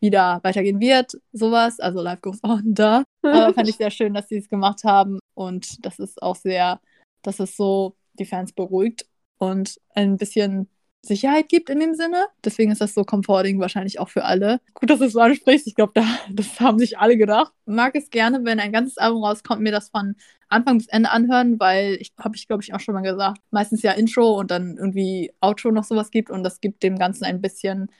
wieder 0.00 0.40
weitergehen 0.42 0.80
wird, 0.80 1.12
sowas. 1.32 1.80
Also 1.80 2.00
Life 2.00 2.20
Goes 2.22 2.42
On 2.42 2.62
da. 2.64 3.04
Aber 3.22 3.54
fand 3.54 3.68
ich 3.68 3.76
sehr 3.76 3.90
schön, 3.90 4.14
dass 4.14 4.28
sie 4.28 4.38
es 4.38 4.48
gemacht 4.48 4.84
haben. 4.84 5.18
Und 5.34 5.84
das 5.84 5.98
ist 5.98 6.22
auch 6.22 6.36
sehr, 6.36 6.80
dass 7.22 7.40
es 7.40 7.56
so 7.56 7.96
die 8.14 8.24
Fans 8.24 8.52
beruhigt 8.52 9.06
und 9.38 9.78
ein 9.94 10.16
bisschen 10.16 10.68
Sicherheit 11.02 11.48
gibt 11.48 11.70
in 11.70 11.80
dem 11.80 11.94
Sinne. 11.94 12.26
Deswegen 12.44 12.70
ist 12.70 12.80
das 12.80 12.92
so 12.92 13.04
comforting 13.04 13.58
wahrscheinlich 13.58 13.98
auch 13.98 14.10
für 14.10 14.24
alle. 14.24 14.60
Gut, 14.74 14.90
dass 14.90 14.98
du 14.98 15.06
es 15.06 15.12
so 15.12 15.20
ansprichst. 15.20 15.66
Ich 15.66 15.74
glaube, 15.74 15.92
da, 15.94 16.04
das 16.30 16.60
haben 16.60 16.78
sich 16.78 16.98
alle 16.98 17.16
gedacht. 17.16 17.52
Mag 17.64 17.94
es 17.94 18.10
gerne, 18.10 18.44
wenn 18.44 18.60
ein 18.60 18.72
ganzes 18.72 18.98
Album 18.98 19.24
rauskommt, 19.24 19.62
mir 19.62 19.72
das 19.72 19.88
von 19.88 20.14
Anfang 20.50 20.78
bis 20.78 20.88
Ende 20.88 21.10
anhören, 21.10 21.58
weil 21.60 21.96
ich 22.00 22.12
habe 22.18 22.36
ich 22.36 22.46
glaube 22.46 22.62
ich 22.62 22.74
auch 22.74 22.80
schon 22.80 22.94
mal 22.94 23.02
gesagt, 23.02 23.40
meistens 23.50 23.82
ja 23.82 23.92
Intro 23.92 24.38
und 24.38 24.50
dann 24.50 24.76
irgendwie 24.76 25.32
Outro 25.40 25.70
noch 25.70 25.84
sowas 25.84 26.10
gibt 26.10 26.28
und 26.28 26.42
das 26.42 26.60
gibt 26.60 26.82
dem 26.82 26.98
Ganzen 26.98 27.24
ein 27.24 27.40
bisschen 27.40 27.90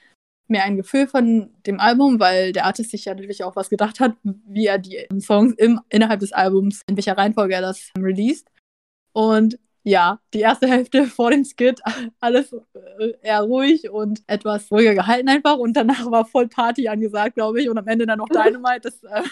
mehr 0.51 0.63
ein 0.63 0.77
Gefühl 0.77 1.07
von 1.07 1.49
dem 1.65 1.79
Album, 1.79 2.19
weil 2.19 2.51
der 2.51 2.65
Artist 2.65 2.91
sich 2.91 3.05
ja 3.05 3.13
natürlich 3.13 3.43
auch 3.43 3.55
was 3.55 3.69
gedacht 3.69 3.99
hat, 3.99 4.15
wie 4.23 4.67
er 4.67 4.77
die 4.77 5.07
Songs 5.19 5.53
im, 5.57 5.79
innerhalb 5.89 6.19
des 6.19 6.33
Albums, 6.33 6.83
in 6.87 6.95
welcher 6.95 7.17
Reihenfolge 7.17 7.55
er 7.55 7.61
das 7.61 7.89
released. 7.97 8.47
Und 9.13 9.57
ja, 9.83 10.19
die 10.33 10.41
erste 10.41 10.67
Hälfte 10.69 11.05
vor 11.05 11.31
dem 11.31 11.43
Skit, 11.43 11.81
alles 12.19 12.53
äh, 12.53 13.13
eher 13.21 13.41
ruhig 13.41 13.89
und 13.89 14.21
etwas 14.27 14.71
ruhiger 14.71 14.93
gehalten 14.93 15.29
einfach. 15.29 15.57
Und 15.57 15.73
danach 15.73 16.09
war 16.11 16.25
voll 16.25 16.47
Party 16.47 16.87
angesagt, 16.87 17.35
glaube 17.35 17.61
ich. 17.61 17.69
Und 17.69 17.77
am 17.77 17.87
Ende 17.87 18.05
dann 18.05 18.19
noch 18.19 18.29
Dynamite. 18.29 18.81
Das 18.81 19.03
äh, 19.03 19.23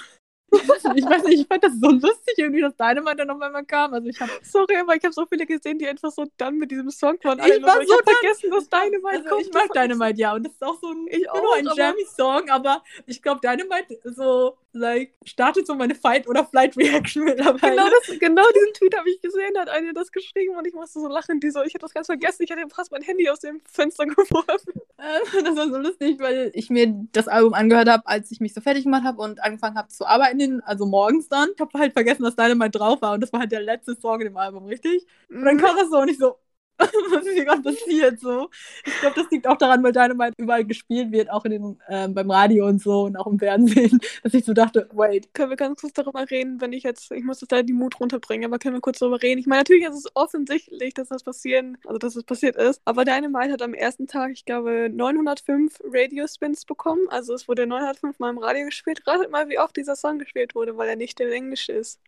ich 0.52 1.06
weiß 1.06 1.24
nicht, 1.24 1.42
ich 1.42 1.48
fand 1.48 1.64
das 1.64 1.74
so 1.80 1.90
lustig 1.90 2.34
irgendwie, 2.38 2.62
dass 2.62 2.76
Dynamite 2.76 3.18
dann 3.18 3.30
auf 3.30 3.42
einmal 3.42 3.66
kam. 3.66 3.94
Also 3.94 4.08
ich 4.08 4.20
hab, 4.20 4.30
Sorry, 4.44 4.78
aber 4.78 4.96
ich 4.96 5.04
habe 5.04 5.14
so 5.14 5.26
viele 5.26 5.46
gesehen, 5.46 5.78
die 5.80 5.88
einfach 5.88 6.12
so 6.12 6.26
dann 6.38 6.58
mit 6.58 6.72
diesem 6.72 6.90
Song 6.90 7.18
waren. 7.24 7.40
Ich 7.40 7.62
war 7.64 7.76
so 7.76 7.82
ich 7.82 8.14
vergessen, 8.14 8.52
dass 8.52 8.70
Dynamite 8.70 9.08
also 9.18 9.30
kommt. 9.30 9.42
ich 9.42 9.54
mag 9.54 9.72
Dynamite, 9.74 10.20
ja. 10.20 10.34
Und 10.34 10.44
das 10.44 10.54
ist 10.54 10.64
auch 10.64 10.80
so 10.80 10.88
ein, 10.92 11.08
Ich 11.10 11.30
auch, 11.30 11.56
ein 11.56 11.68
aber- 11.68 11.78
Jammy-Song, 11.78 12.50
aber 12.50 12.84
ich 13.06 13.22
glaube, 13.22 13.42
Dynamite 13.42 13.98
so, 14.04 14.58
like, 14.74 15.14
startet 15.26 15.68
so 15.68 15.76
meine 15.76 15.96
Fight- 15.96 16.28
oder 16.28 16.46
Flight-Reaction 16.46 17.24
mittlerweile. 17.26 17.76
Genau, 17.76 17.90
das, 17.90 18.20
genau 18.20 18.44
diesen 18.56 18.74
Tweet 18.74 18.98
habe 18.98 19.10
ich 19.10 19.22
gesehen, 19.22 19.52
da 19.54 19.62
hat 19.62 19.70
eine 19.70 19.94
das 19.94 20.12
geschrieben 20.12 20.56
und 20.58 20.66
ich 20.68 20.74
musste 20.74 21.00
so 21.00 21.08
lachen. 21.08 21.40
Die 21.40 21.50
so, 21.50 21.62
ich 21.62 21.74
hatte 21.74 21.86
das 21.86 21.94
ganz 21.94 22.08
vergessen, 22.08 22.44
ich 22.44 22.52
hatte 22.52 22.62
fast 22.70 22.92
mein 22.92 23.02
Handy 23.02 23.30
aus 23.30 23.40
dem 23.40 23.62
Fenster 23.66 24.06
geworfen. 24.06 24.74
Äh, 24.98 25.42
das 25.44 25.56
war 25.56 25.70
so 25.70 25.78
lustig, 25.78 26.20
weil 26.20 26.52
ich 26.54 26.70
mir 26.70 26.88
das 27.12 27.28
Album 27.28 27.54
angehört 27.54 27.90
habe, 27.90 28.06
als 28.08 28.32
ich 28.32 28.40
mich 28.40 28.54
so 28.54 28.62
fertig 28.62 28.84
gemacht 28.84 29.04
habe 29.04 29.22
und 29.22 29.44
angefangen 29.44 29.78
habe 29.78 29.90
zu 29.90 30.06
arbeiten, 30.06 30.62
also 30.62 30.86
morgens 30.86 31.28
dann. 31.30 31.50
Ich 31.56 31.62
habe 31.62 31.78
halt 31.78 31.94
vergessen, 31.94 32.24
dass 32.24 32.36
Dynamite 32.36 32.78
drauf 32.78 33.02
war 33.02 33.14
und 33.14 33.22
das 33.22 33.34
war 33.34 33.42
halt 33.42 33.52
der 33.52 33.62
letzte 33.62 33.96
Song 33.96 34.22
in 34.22 34.28
dem 34.28 34.38
Album, 34.38 34.66
richtig? 34.66 35.06
Und 35.30 35.46
dann 35.46 35.58
kam 35.58 35.76
das 35.76 35.90
so 35.90 36.00
und 36.00 36.10
ich 36.10 36.18
so, 36.18 36.38
was 37.12 37.26
ist 37.26 37.34
hier 37.34 37.46
gerade 37.46 37.62
passiert? 37.62 38.20
So. 38.20 38.50
Ich 38.86 39.00
glaube, 39.00 39.16
das 39.16 39.30
liegt 39.32 39.48
auch 39.48 39.58
daran, 39.58 39.84
weil 39.84 39.92
Dynamite 39.92 40.34
überall 40.38 40.66
gespielt 40.66 41.12
wird, 41.12 41.30
auch 41.30 41.46
in 41.46 41.52
den, 41.52 41.80
ähm, 41.90 42.14
beim 42.14 42.32
Radio 42.32 42.68
und 42.68 42.82
so 42.82 43.04
und 43.04 43.18
auch 43.18 43.28
im 43.28 43.38
Fernsehen, 43.38 44.00
dass 44.24 44.34
ich 44.34 44.46
so 44.46 44.54
dachte, 44.54 44.88
wait. 44.94 45.34
Können 45.34 45.50
wir 45.50 45.58
ganz 45.58 45.82
kurz 45.82 45.94
darüber 45.94 46.30
reden, 46.30 46.62
wenn 46.62 46.74
ich 46.74 46.84
jetzt, 46.84 47.12
ich 47.12 47.24
muss 47.24 47.42
jetzt 47.42 47.52
da 47.52 47.62
die 47.62 47.74
Mut 47.74 48.00
runterbringen, 48.00 48.46
aber 48.46 48.60
können 48.60 48.76
wir 48.76 48.82
kurz 48.82 49.00
darüber 49.00 49.22
reden? 49.22 49.40
Ich 49.40 49.48
meine, 49.48 49.62
natürlich 49.62 49.86
ist 49.88 49.96
es 49.96 50.16
offensichtlich, 50.16 50.94
dass 50.94 51.10
das 51.10 51.24
passieren, 51.24 51.78
also 51.86 51.98
dass 51.98 52.16
es 52.16 52.24
passiert 52.24 52.56
ist, 52.56 52.82
aber 52.86 53.04
Dynamite 53.06 53.54
hat 53.54 53.62
am 53.62 53.74
ersten 53.74 54.08
Tag, 54.08 54.32
ich 54.32 54.46
glaube, 54.46 54.90
905 54.92 55.80
Radio-Spins 55.84 56.66
bekommen, 56.66 57.08
also 57.10 57.34
es 57.34 57.48
wurde 57.48 57.68
905 57.68 58.20
Mal 58.20 58.30
im 58.30 58.38
Radio 58.38 58.66
gespielt. 58.66 59.06
Ratet 59.06 59.32
mal, 59.32 59.50
wie 59.50 59.60
oft 59.60 59.76
dieser 59.76 59.96
Song 59.96 60.20
gespielt 60.20 60.56
wurde, 60.56 60.78
weil 60.78 60.90
er 60.90 60.96
nicht 60.96 61.20
in 61.20 61.30
Englisch 61.30 61.70
ist. 61.70 62.00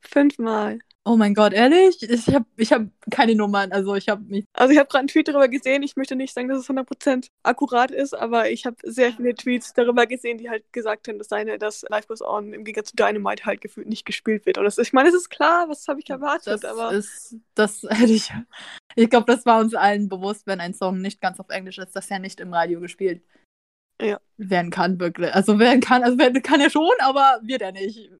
Fünfmal. 0.00 0.78
Oh 1.02 1.16
mein 1.16 1.32
Gott, 1.32 1.54
ehrlich? 1.54 2.02
Ich 2.02 2.28
habe 2.34 2.44
ich 2.58 2.72
hab 2.72 2.82
keine 3.10 3.34
Nummern, 3.34 3.72
also 3.72 3.94
ich 3.94 4.10
habe 4.10 4.22
mich. 4.24 4.44
Also 4.52 4.72
ich 4.72 4.78
habe 4.78 4.86
gerade 4.86 4.98
einen 5.00 5.08
Tweet 5.08 5.28
darüber 5.28 5.48
gesehen. 5.48 5.82
Ich 5.82 5.96
möchte 5.96 6.14
nicht 6.14 6.34
sagen, 6.34 6.48
dass 6.48 6.58
es 6.58 6.68
100% 6.68 7.28
akkurat 7.42 7.90
ist, 7.90 8.12
aber 8.12 8.50
ich 8.50 8.66
habe 8.66 8.76
sehr 8.84 9.12
viele 9.12 9.34
Tweets 9.34 9.72
darüber 9.72 10.06
gesehen, 10.06 10.36
die 10.36 10.50
halt 10.50 10.70
gesagt 10.72 11.08
haben, 11.08 11.16
dass 11.16 11.28
seine, 11.28 11.58
dass 11.58 11.86
Life 11.88 12.06
Goes 12.06 12.20
On 12.20 12.52
im 12.52 12.64
Gegensatz 12.64 12.90
zu 12.90 12.96
Dynamite 12.96 13.46
halt 13.46 13.62
gefühlt 13.62 13.88
nicht 13.88 14.04
gespielt 14.04 14.44
wird. 14.44 14.58
Und 14.58 14.64
das, 14.64 14.76
ich 14.76 14.92
meine, 14.92 15.08
es 15.08 15.14
ist 15.14 15.30
klar, 15.30 15.70
was 15.70 15.88
habe 15.88 16.00
ich 16.00 16.10
erwartet, 16.10 16.62
Das 16.62 16.64
aber 16.66 16.92
ist, 16.92 17.34
das 17.54 17.82
hätte 17.88 18.12
ich. 18.12 18.30
Ich 18.94 19.08
glaube, 19.08 19.26
das 19.26 19.46
war 19.46 19.60
uns 19.60 19.74
allen 19.74 20.10
bewusst, 20.10 20.46
wenn 20.46 20.60
ein 20.60 20.74
Song 20.74 20.98
nicht 21.00 21.22
ganz 21.22 21.40
auf 21.40 21.48
Englisch 21.48 21.78
ist, 21.78 21.96
dass 21.96 22.10
er 22.10 22.18
nicht 22.18 22.40
im 22.40 22.52
Radio 22.52 22.78
gespielt 22.78 23.22
Ja. 24.02 24.20
werden 24.36 24.70
kann, 24.70 25.00
wirklich. 25.00 25.32
Also 25.34 25.58
werden 25.58 25.80
kann, 25.80 26.04
also 26.04 26.18
werden 26.18 26.42
kann 26.42 26.60
er 26.60 26.68
schon, 26.70 26.92
aber 26.98 27.40
wird 27.42 27.62
er 27.62 27.72
nicht. 27.72 28.10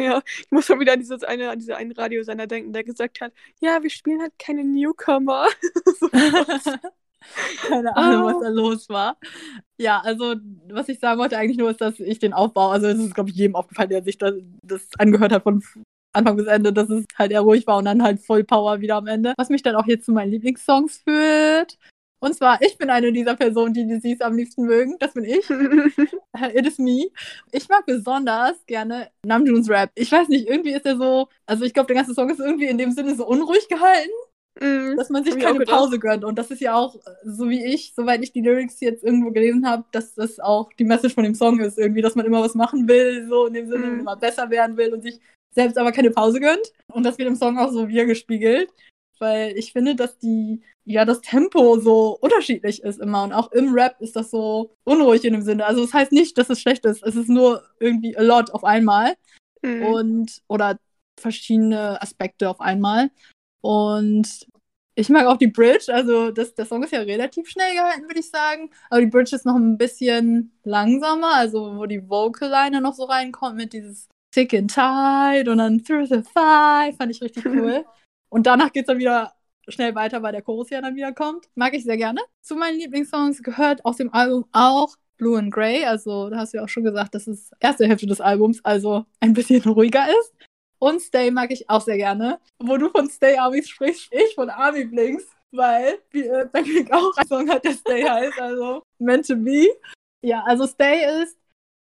ja, 0.04 0.22
ich 0.26 0.50
muss 0.50 0.66
schon 0.66 0.80
wieder 0.80 0.92
an 0.94 1.00
dieses 1.00 1.22
eine, 1.24 1.50
an 1.50 1.58
diese 1.58 1.76
einen 1.76 1.92
Radiosender 1.92 2.46
denken, 2.46 2.72
der 2.72 2.84
gesagt 2.84 3.20
hat, 3.20 3.32
ja, 3.60 3.82
wir 3.82 3.90
spielen 3.90 4.20
halt 4.20 4.32
keine 4.38 4.64
Newcomer. 4.64 5.46
So. 6.00 6.08
Keine 7.68 7.94
Ahnung, 7.96 8.22
Ah. 8.22 8.34
was 8.34 8.42
da 8.42 8.48
los 8.48 8.88
war. 8.88 9.18
Ja, 9.78 10.00
also, 10.02 10.36
was 10.70 10.88
ich 10.88 10.98
sagen 11.00 11.20
wollte 11.20 11.36
eigentlich 11.36 11.58
nur 11.58 11.70
ist, 11.70 11.80
dass 11.80 12.00
ich 12.00 12.18
den 12.18 12.32
Aufbau, 12.32 12.70
also 12.70 12.86
es 12.86 12.98
ist, 12.98 13.14
glaube 13.14 13.28
ich, 13.30 13.36
jedem 13.36 13.56
aufgefallen, 13.56 13.90
der 13.90 14.02
sich 14.02 14.16
das, 14.16 14.34
das 14.62 14.88
angehört 14.98 15.32
hat 15.32 15.42
von 15.42 15.62
Anfang 16.14 16.36
bis 16.36 16.46
Ende, 16.46 16.72
dass 16.72 16.88
es 16.88 17.04
halt 17.18 17.30
eher 17.30 17.42
ruhig 17.42 17.66
war 17.66 17.76
und 17.76 17.84
dann 17.84 18.02
halt 18.02 18.20
voll 18.24 18.42
Power 18.42 18.80
wieder 18.80 18.96
am 18.96 19.06
Ende. 19.06 19.34
Was 19.36 19.50
mich 19.50 19.62
dann 19.62 19.76
auch 19.76 19.86
jetzt 19.86 20.06
zu 20.06 20.12
meinen 20.12 20.30
Lieblingssongs 20.30 21.02
führt. 21.06 21.78
Und 22.20 22.34
zwar, 22.34 22.60
ich 22.62 22.76
bin 22.78 22.90
eine 22.90 23.12
dieser 23.12 23.34
Personen, 23.34 23.72
die 23.74 23.86
die 23.86 23.98
Seas 23.98 24.20
am 24.20 24.36
liebsten 24.36 24.64
mögen. 24.64 24.96
Das 24.98 25.14
bin 25.14 25.24
ich. 25.24 25.48
It 26.54 26.66
is 26.66 26.78
me. 26.78 27.08
Ich 27.50 27.68
mag 27.68 27.86
besonders 27.86 28.64
gerne 28.66 29.10
Namjoons 29.24 29.68
Rap. 29.68 29.90
Ich 29.94 30.12
weiß 30.12 30.28
nicht, 30.28 30.48
irgendwie 30.48 30.72
ist 30.72 30.86
er 30.86 30.96
so, 30.96 31.28
also 31.46 31.64
ich 31.64 31.72
glaube, 31.72 31.86
der 31.88 31.96
ganze 31.96 32.14
Song 32.14 32.30
ist 32.30 32.40
irgendwie 32.40 32.66
in 32.66 32.78
dem 32.78 32.92
Sinne 32.92 33.14
so 33.16 33.26
unruhig 33.26 33.68
gehalten 33.68 34.10
Mm, 34.58 34.96
dass 34.96 35.10
man 35.10 35.24
sich 35.24 35.38
keine. 35.38 35.64
Pause 35.64 35.98
gönnt. 35.98 36.24
Und 36.24 36.36
das 36.36 36.50
ist 36.50 36.60
ja 36.60 36.74
auch, 36.74 36.96
äh, 36.96 36.98
so 37.24 37.48
wie 37.48 37.64
ich, 37.64 37.94
soweit 37.94 38.22
ich 38.22 38.32
die 38.32 38.40
Lyrics 38.40 38.80
jetzt 38.80 39.04
irgendwo 39.04 39.30
gelesen 39.30 39.66
habe, 39.66 39.84
dass 39.92 40.14
das 40.14 40.40
auch 40.40 40.72
die 40.72 40.84
Message 40.84 41.14
von 41.14 41.24
dem 41.24 41.34
Song 41.34 41.60
ist, 41.60 41.78
irgendwie, 41.78 42.02
dass 42.02 42.16
man 42.16 42.26
immer 42.26 42.40
was 42.42 42.54
machen 42.54 42.88
will, 42.88 43.26
so 43.28 43.46
in 43.46 43.54
dem 43.54 43.68
Sinne, 43.68 43.86
Mhm. 43.86 44.00
immer 44.00 44.16
besser 44.16 44.50
werden 44.50 44.76
will 44.76 44.92
und 44.92 45.02
sich 45.02 45.20
selbst 45.54 45.78
aber 45.78 45.92
keine 45.92 46.10
Pause 46.10 46.40
gönnt. 46.40 46.72
Und 46.92 47.04
das 47.04 47.16
wird 47.18 47.28
im 47.28 47.36
Song 47.36 47.58
auch 47.58 47.70
so 47.70 47.88
wiedergespiegelt. 47.88 48.70
Weil 49.20 49.56
ich 49.56 49.72
finde, 49.72 49.94
dass 49.94 50.18
die, 50.18 50.62
ja, 50.84 51.04
das 51.04 51.20
Tempo 51.20 51.78
so 51.78 52.16
unterschiedlich 52.20 52.82
ist 52.82 53.00
immer. 53.00 53.22
Und 53.22 53.32
auch 53.32 53.52
im 53.52 53.72
Rap 53.74 54.00
ist 54.00 54.16
das 54.16 54.30
so 54.30 54.74
unruhig 54.84 55.24
in 55.24 55.34
dem 55.34 55.42
Sinne. 55.42 55.66
Also 55.66 55.82
es 55.84 55.90
das 55.90 56.00
heißt 56.00 56.12
nicht, 56.12 56.38
dass 56.38 56.50
es 56.50 56.60
schlecht 56.60 56.84
ist. 56.86 57.02
Es 57.02 57.16
ist 57.16 57.28
nur 57.28 57.62
irgendwie 57.78 58.16
a 58.16 58.22
lot 58.22 58.50
auf 58.50 58.64
einmal 58.64 59.14
mm. 59.62 59.82
und 59.84 60.42
oder 60.48 60.78
verschiedene 61.20 62.00
Aspekte 62.00 62.48
auf 62.48 62.60
einmal. 62.60 63.10
Und 63.60 64.46
ich 64.94 65.08
mag 65.08 65.26
auch 65.26 65.36
die 65.36 65.46
Bridge, 65.46 65.92
also 65.92 66.30
das, 66.30 66.54
der 66.54 66.66
Song 66.66 66.82
ist 66.82 66.92
ja 66.92 67.00
relativ 67.00 67.48
schnell 67.48 67.74
gehalten, 67.74 68.02
würde 68.02 68.20
ich 68.20 68.30
sagen. 68.30 68.70
Aber 68.88 69.00
die 69.00 69.06
Bridge 69.06 69.36
ist 69.36 69.46
noch 69.46 69.56
ein 69.56 69.78
bisschen 69.78 70.52
langsamer, 70.64 71.34
also 71.34 71.76
wo 71.76 71.86
die 71.86 72.08
Vocal-Line 72.08 72.80
noch 72.80 72.94
so 72.94 73.04
reinkommt 73.04 73.56
mit 73.56 73.72
dieses 73.72 74.08
Sick 74.34 74.54
and 74.54 74.72
Tight 74.72 75.48
und 75.48 75.58
dann 75.58 75.82
Through 75.82 76.06
the 76.06 76.22
Five, 76.22 76.96
fand 76.96 77.10
ich 77.10 77.22
richtig 77.22 77.44
cool. 77.46 77.84
Und 78.30 78.46
danach 78.46 78.72
geht 78.72 78.84
es 78.84 78.86
dann 78.86 78.98
wieder 78.98 79.34
schnell 79.68 79.94
weiter, 79.94 80.22
weil 80.22 80.32
der 80.32 80.42
Chorus 80.42 80.70
ja 80.70 80.80
dann 80.80 80.96
wieder 80.96 81.12
kommt. 81.12 81.48
Mag 81.54 81.74
ich 81.74 81.84
sehr 81.84 81.96
gerne. 81.96 82.20
Zu 82.40 82.56
meinen 82.56 82.78
Lieblingssongs 82.78 83.42
gehört 83.42 83.84
aus 83.84 83.96
dem 83.96 84.12
Album 84.12 84.46
auch 84.52 84.96
Blue 85.16 85.38
and 85.38 85.52
Grey. 85.52 85.84
Also, 85.84 86.30
da 86.30 86.38
hast 86.38 86.52
du 86.52 86.58
ja 86.58 86.64
auch 86.64 86.68
schon 86.68 86.84
gesagt, 86.84 87.14
dass 87.14 87.26
es 87.26 87.50
erste 87.60 87.86
Hälfte 87.86 88.06
des 88.06 88.20
Albums 88.20 88.64
also 88.64 89.04
ein 89.20 89.34
bisschen 89.34 89.62
ruhiger 89.70 90.08
ist. 90.08 90.34
Und 90.78 91.00
Stay 91.02 91.30
mag 91.30 91.50
ich 91.50 91.68
auch 91.68 91.82
sehr 91.82 91.98
gerne. 91.98 92.40
Wo 92.58 92.78
du 92.78 92.88
von 92.88 93.08
Stay 93.10 93.36
Army 93.36 93.62
sprichst, 93.62 94.08
ich 94.12 94.34
von 94.34 94.48
Army 94.48 94.86
Blinks, 94.86 95.26
weil 95.50 95.98
äh, 96.12 96.46
Blackpink 96.46 96.90
auch 96.90 97.14
ein 97.16 97.26
Song 97.26 97.50
hat, 97.50 97.64
der 97.64 97.74
Stay 97.74 98.02
heißt, 98.02 98.40
also 98.40 98.82
Meant 98.98 99.26
to 99.26 99.36
Be. 99.36 99.68
Ja, 100.22 100.42
also 100.46 100.66
Stay 100.66 101.22
ist, 101.22 101.36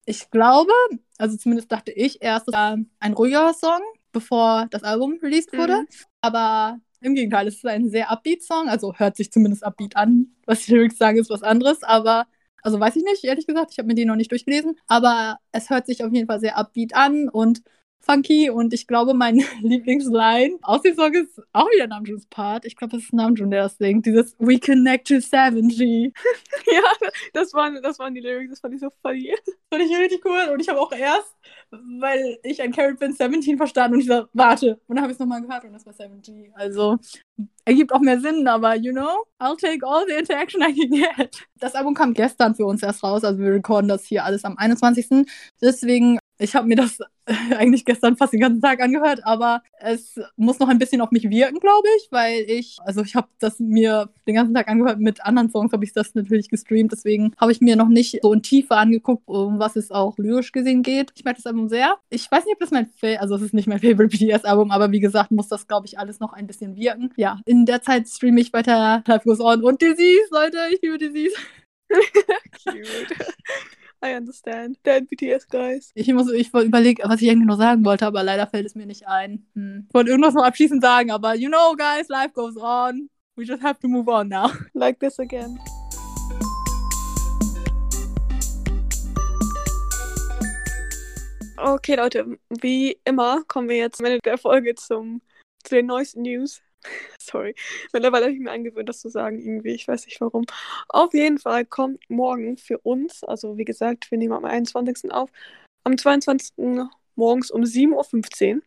ich 0.06 0.30
glaube, 0.30 0.74
also 1.18 1.38
zumindest 1.38 1.72
dachte 1.72 1.92
ich 1.92 2.22
erst, 2.22 2.54
ein 2.54 2.90
ruhiger 3.14 3.54
Song, 3.54 3.82
bevor 4.12 4.68
das 4.72 4.84
Album 4.84 5.20
released 5.22 5.54
wurde. 5.54 5.82
Mhm. 5.82 5.88
Aber 6.22 6.80
im 7.02 7.16
Gegenteil, 7.16 7.48
es 7.48 7.56
ist 7.56 7.66
ein 7.66 7.90
sehr 7.90 8.12
Upbeat-Song, 8.12 8.70
also 8.70 8.94
hört 8.96 9.18
sich 9.18 9.32
zumindest 9.32 9.64
Upbeat 9.64 9.96
an. 9.96 10.28
Was 10.46 10.66
die 10.66 10.74
Lyrics 10.74 10.98
sagen, 10.98 11.18
ist 11.18 11.30
was 11.30 11.44
anderes, 11.44 11.84
aber 11.84 12.28
also 12.64 12.80
weiß 12.80 12.96
ich 12.96 13.04
nicht, 13.04 13.24
ehrlich 13.24 13.48
gesagt, 13.48 13.72
ich 13.72 13.80
habe 13.80 13.88
mir 13.88 13.96
die 13.96 14.06
noch 14.06 14.16
nicht 14.16 14.32
durchgelesen, 14.32 14.78
aber 14.88 15.38
es 15.52 15.70
hört 15.70 15.88
sich 15.88 16.04
auf 16.04 16.14
jeden 16.14 16.28
Fall 16.28 16.40
sehr 16.40 16.58
Upbeat 16.58 16.96
an 16.96 17.28
und 17.28 17.64
funky 18.02 18.50
und 18.50 18.74
ich 18.74 18.88
glaube, 18.88 19.14
mein 19.14 19.44
Lieblingsline 19.62 20.58
aus 20.62 20.82
dem 20.82 20.96
Song 20.96 21.14
ist 21.14 21.42
auch 21.54 21.70
wieder 21.72 21.88
Namjoons 21.88 22.26
Part. 22.28 22.66
Ich 22.66 22.76
glaube, 22.76 22.98
es 22.98 23.04
ist 23.04 23.14
Namjoon, 23.14 23.52
der 23.52 23.64
das 23.64 23.78
singt. 23.78 24.06
Dieses 24.06 24.36
We 24.40 24.60
connect 24.60 25.08
to 25.08 25.16
7G. 25.16 26.12
ja, 26.72 27.10
das 27.34 27.54
waren, 27.54 27.82
das 27.82 28.00
waren 28.00 28.14
die 28.14 28.22
Lyrics, 28.22 28.52
das 28.52 28.60
fand 28.60 28.74
ich 28.74 28.82
so 28.82 28.90
funny. 29.02 29.34
Das 29.72 29.80
fand 29.80 29.90
ich 29.90 29.98
richtig 29.98 30.26
cool 30.26 30.52
und 30.52 30.60
ich 30.60 30.68
habe 30.68 30.82
auch 30.82 30.92
erst, 30.92 31.34
weil 31.70 32.38
ich 32.44 32.62
ein 32.62 32.74
Carrot 32.74 33.00
bin, 33.00 33.14
17 33.14 33.56
verstanden 33.56 33.96
und 33.96 34.02
ich 34.02 34.08
so, 34.08 34.26
warte. 34.34 34.82
Und 34.88 34.96
dann 34.96 35.04
habe 35.04 35.14
ich 35.14 35.16
es 35.16 35.20
nochmal 35.20 35.42
gehört 35.42 35.64
und 35.64 35.72
das 35.72 35.86
war 35.86 35.94
7G. 35.94 36.52
Also 36.56 36.98
ergibt 37.64 37.94
auch 37.94 38.02
mehr 38.02 38.20
Sinn, 38.20 38.48
aber 38.48 38.76
you 38.76 38.92
know, 38.92 39.24
I'll 39.40 39.58
take 39.58 39.86
all 39.86 40.06
the 40.06 40.16
interaction 40.16 40.62
I 40.62 40.74
can 40.74 40.90
get. 40.92 41.48
Das 41.60 41.74
Album 41.74 41.94
kam 41.94 42.14
gestern 42.14 42.54
für 42.54 42.66
uns 42.66 42.84
erst 42.84 43.02
raus, 43.02 43.24
also 43.24 43.40
wir 43.40 43.54
recorden 43.54 43.88
das 43.88 44.04
hier 44.06 44.26
alles 44.26 44.44
am 44.44 44.58
21. 44.58 45.26
Deswegen 45.62 46.20
ich 46.42 46.56
habe 46.56 46.68
mir 46.68 46.76
das 46.76 46.98
eigentlich 47.58 47.86
gestern 47.86 48.18
fast 48.18 48.34
den 48.34 48.40
ganzen 48.40 48.62
Tag 48.62 48.82
angehört, 48.82 49.22
aber 49.24 49.62
es 49.80 50.20
muss 50.36 50.60
noch 50.60 50.70
ein 50.70 50.80
bisschen 50.80 51.02
auf 51.02 51.12
mich 51.12 51.30
wirken, 51.30 51.60
glaube 51.60 51.88
ich, 51.98 52.08
weil 52.12 52.42
ich, 52.48 52.78
also 52.84 53.02
ich 53.04 53.16
habe 53.16 53.28
das 53.40 53.60
mir 53.60 54.10
den 54.28 54.36
ganzen 54.36 54.54
Tag 54.54 54.68
angehört, 54.68 55.00
mit 55.00 55.24
anderen 55.24 55.50
Songs 55.52 55.72
habe 55.72 55.86
ich 55.86 55.94
das 55.94 56.16
natürlich 56.16 56.50
gestreamt, 56.50 56.92
deswegen 56.92 57.34
habe 57.38 57.52
ich 57.52 57.62
mir 57.62 57.76
noch 57.76 57.90
nicht 57.90 58.20
so 58.22 58.34
in 58.34 58.42
Tiefe 58.42 58.76
angeguckt, 58.76 59.24
um 59.28 59.60
was 59.60 59.76
es 59.76 59.92
auch 59.92 60.18
lyrisch 60.18 60.52
gesehen 60.52 60.82
geht. 60.82 61.12
Ich 61.16 61.24
mag 61.24 61.36
das 61.36 61.46
Album 61.46 61.70
sehr. 61.70 61.96
Ich 62.10 62.30
weiß 62.30 62.46
nicht, 62.46 62.54
ob 62.54 62.60
das 62.60 62.72
mein, 62.72 62.88
Fa 62.88 63.08
also 63.20 63.36
es 63.36 63.42
ist 63.44 63.54
nicht 63.54 63.68
mein 63.68 63.80
Favorite 63.82 64.18
BTS-Album, 64.18 64.72
aber 64.72 64.92
wie 64.92 65.00
gesagt, 65.00 65.32
muss 65.32 65.48
das, 65.48 65.68
glaube 65.68 65.86
ich, 65.86 66.00
alles 66.00 66.20
noch 66.20 66.34
ein 66.34 66.48
bisschen 66.48 66.76
wirken. 66.76 67.12
Ja, 67.16 67.40
in 67.46 67.66
der 67.66 67.82
Zeit 67.82 68.08
streame 68.08 68.42
ich 68.42 68.52
weiter 68.52 69.04
Life 69.06 69.26
Goes 69.26 69.40
On 69.40 69.64
und 69.64 69.82
Disease, 69.82 70.28
Leute, 70.32 70.58
ich 70.74 70.82
liebe 70.82 70.98
Disease. 70.98 71.36
Cute. 72.64 73.72
I 74.04 74.16
understand. 74.16 74.78
Dead 74.84 75.08
BTS 75.08 75.48
guys. 75.48 75.92
Ich 75.94 76.12
muss, 76.12 76.32
ich 76.32 76.52
überlege, 76.52 77.04
was 77.06 77.22
ich 77.22 77.30
eigentlich 77.30 77.48
noch 77.48 77.60
sagen 77.60 77.86
wollte, 77.86 78.08
aber 78.08 78.24
leider 78.24 78.48
fällt 78.48 78.66
es 78.66 78.74
mir 78.74 78.88
nicht 78.88 79.08
ein. 79.08 79.46
Hm. 79.54 79.86
Ich 79.88 79.94
wollte 79.94 80.10
irgendwas 80.10 80.34
noch 80.34 80.44
abschließend 80.44 80.82
sagen, 80.82 81.12
aber 81.12 81.36
you 81.36 81.50
know, 81.50 81.76
guys, 81.78 82.08
life 82.08 82.32
goes 82.34 82.58
on. 82.58 83.10
We 83.36 83.44
just 83.44 83.62
have 83.62 83.80
to 83.80 83.88
move 83.88 84.10
on 84.10 84.30
now. 84.30 84.50
Like 84.74 85.00
this 85.00 85.20
again. 85.20 85.60
Okay, 91.58 91.96
Leute, 91.96 92.40
wie 92.50 92.98
immer 93.06 93.44
kommen 93.48 93.70
wir 93.70 93.78
jetzt 93.78 94.00
am 94.00 94.08
Ende 94.08 94.20
der 94.26 94.40
Folge 94.40 94.74
zum, 94.74 95.22
zu 95.64 95.76
den 95.76 95.86
neuesten 95.86 96.24
News. 96.24 96.60
Sorry. 97.20 97.56
Mittlerweile 97.94 98.26
habe 98.26 98.34
ich 98.34 98.40
mir 98.40 98.52
angewöhnt, 98.52 98.90
das 98.90 99.00
zu 99.00 99.10
sagen, 99.10 99.40
irgendwie. 99.40 99.72
Ich 99.72 99.88
weiß 99.88 100.06
nicht 100.06 100.20
warum. 100.22 100.46
Auf 100.90 101.14
jeden 101.14 101.38
Fall 101.38 101.66
kommt 101.66 102.10
morgen 102.10 102.58
für 102.58 102.80
uns, 102.80 103.24
also 103.24 103.58
wie 103.58 103.66
gesagt, 103.66 104.12
wir 104.12 104.18
nehmen 104.18 104.34
am 104.34 104.46
21. 104.46 105.12
auf, 105.12 105.32
am 105.84 105.98
22. 105.98 106.88
morgens 107.16 107.52
um 107.52 107.62
7.15 107.62 108.56
Uhr. 108.56 108.62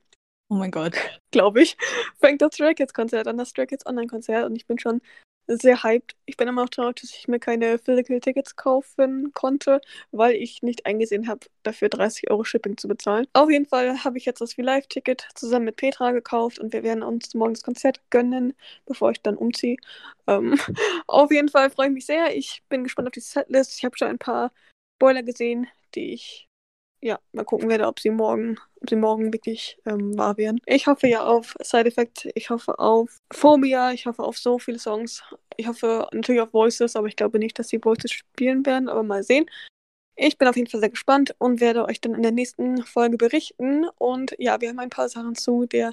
Oh 0.51 0.55
mein 0.55 0.71
Gott. 0.71 0.95
Glaube 1.31 1.63
ich. 1.63 1.77
Fängt 2.21 2.43
das 2.43 2.55
Stray 2.55 2.75
Kids 2.75 2.93
Konzert 2.93 3.27
an, 3.27 3.39
das 3.39 3.51
Stray 3.51 3.67
Kids 3.67 3.87
Online-Konzert. 3.87 4.47
Und 4.47 4.57
ich 4.57 4.67
bin 4.67 4.79
schon 4.79 5.01
sehr 5.47 5.83
hyped. 5.83 6.17
Ich 6.27 6.37
bin 6.37 6.49
immer 6.49 6.63
noch 6.63 6.71
traurig, 6.71 6.97
dass 6.97 7.11
ich 7.11 7.29
mir 7.29 7.39
keine 7.39 7.79
Physical 7.79 8.21
Tickets 8.21 8.57
kaufen 8.57 9.33
konnte, 9.33 9.81
weil 10.11 10.35
ich 10.35 10.63
nicht 10.63 10.87
eingesehen 10.87 11.29
habe, 11.29 11.47
dafür 11.63 11.89
30 11.89 12.31
Euro 12.31 12.45
Shipping 12.45 12.77
zu 12.77 12.89
bezahlen. 12.89 13.27
Auf 13.33 13.51
jeden 13.51 13.67
Fall 13.67 14.05
habe 14.05 14.19
ich 14.19 14.25
jetzt 14.25 14.41
das 14.41 14.55
V-Live-Ticket 14.55 15.29
zusammen 15.35 15.67
mit 15.67 15.77
Petra 15.77 16.13
gekauft 16.13 16.59
und 16.59 16.73
wir 16.73 16.83
werden 16.83 17.03
uns 17.03 17.35
morgen 17.35 17.55
das 17.55 17.63
Konzert 17.63 18.01
gönnen, 18.11 18.55
bevor 18.87 19.11
ich 19.11 19.21
dann 19.23 19.37
umziehe. 19.37 19.77
Ähm, 20.27 20.59
auf 21.07 21.31
jeden 21.31 21.49
Fall 21.49 21.71
freue 21.71 21.89
ich 21.89 21.95
mich 21.95 22.07
sehr. 22.07 22.37
Ich 22.37 22.63
bin 22.69 22.85
gespannt 22.85 23.09
auf 23.09 23.13
die 23.13 23.21
Setlist. 23.21 23.77
Ich 23.77 23.85
habe 23.85 23.97
schon 23.97 24.09
ein 24.09 24.19
paar 24.19 24.53
Spoiler 24.97 25.23
gesehen, 25.23 25.67
die 25.95 26.15
ich 26.15 26.49
ja, 27.05 27.21
mal 27.33 27.45
gucken 27.45 27.69
werde, 27.69 27.87
ob 27.87 28.01
sie 28.01 28.09
morgen, 28.09 28.59
ob 28.81 28.89
sie 28.89 28.97
morgen 28.97 29.31
wirklich 29.31 29.79
ähm, 29.85 30.17
wahr 30.17 30.39
werden. 30.39 30.59
Ich 30.65 30.87
hoffe 30.87 31.07
ja 31.07 31.23
auf 31.23 31.55
Side 31.61 31.87
Effect, 31.87 32.31
ich 32.35 32.49
hoffe 32.49 32.79
auf 32.79 33.21
Phobia, 33.31 33.93
ich 33.93 34.07
hoffe 34.07 34.23
auf 34.23 34.39
so 34.39 34.59
viele 34.59 34.79
Songs. 34.79 35.23
Ich 35.59 35.69
hoffe 35.69 36.09
natürlich 36.13 36.41
auf 36.41 36.55
Voices, 36.55 36.97
aber 36.97 37.07
ich 37.07 37.17
glaube 37.17 37.39
nicht, 37.39 37.59
dass 37.59 37.69
sie 37.69 37.85
Voices 37.85 38.11
spielen 38.11 38.65
werden, 38.65 38.89
aber 38.89 39.03
mal 39.03 39.23
sehen. 39.23 39.45
Ich 40.17 40.39
bin 40.39 40.49
auf 40.49 40.57
jeden 40.57 40.71
Fall 40.71 40.81
sehr 40.81 40.89
gespannt 40.89 41.35
und 41.39 41.61
werde 41.61 41.85
euch 41.85 42.01
dann 42.01 42.15
in 42.15 42.23
der 42.23 42.33
nächsten 42.33 42.83
Folge 42.85 43.19
berichten. 43.19 43.85
Und 43.99 44.35
ja, 44.39 44.63
wir 44.63 44.71
haben 44.71 44.79
ein 44.79 44.89
paar 44.89 45.11
Sachen 45.11 45.35
zu 45.35 45.67
der 45.67 45.93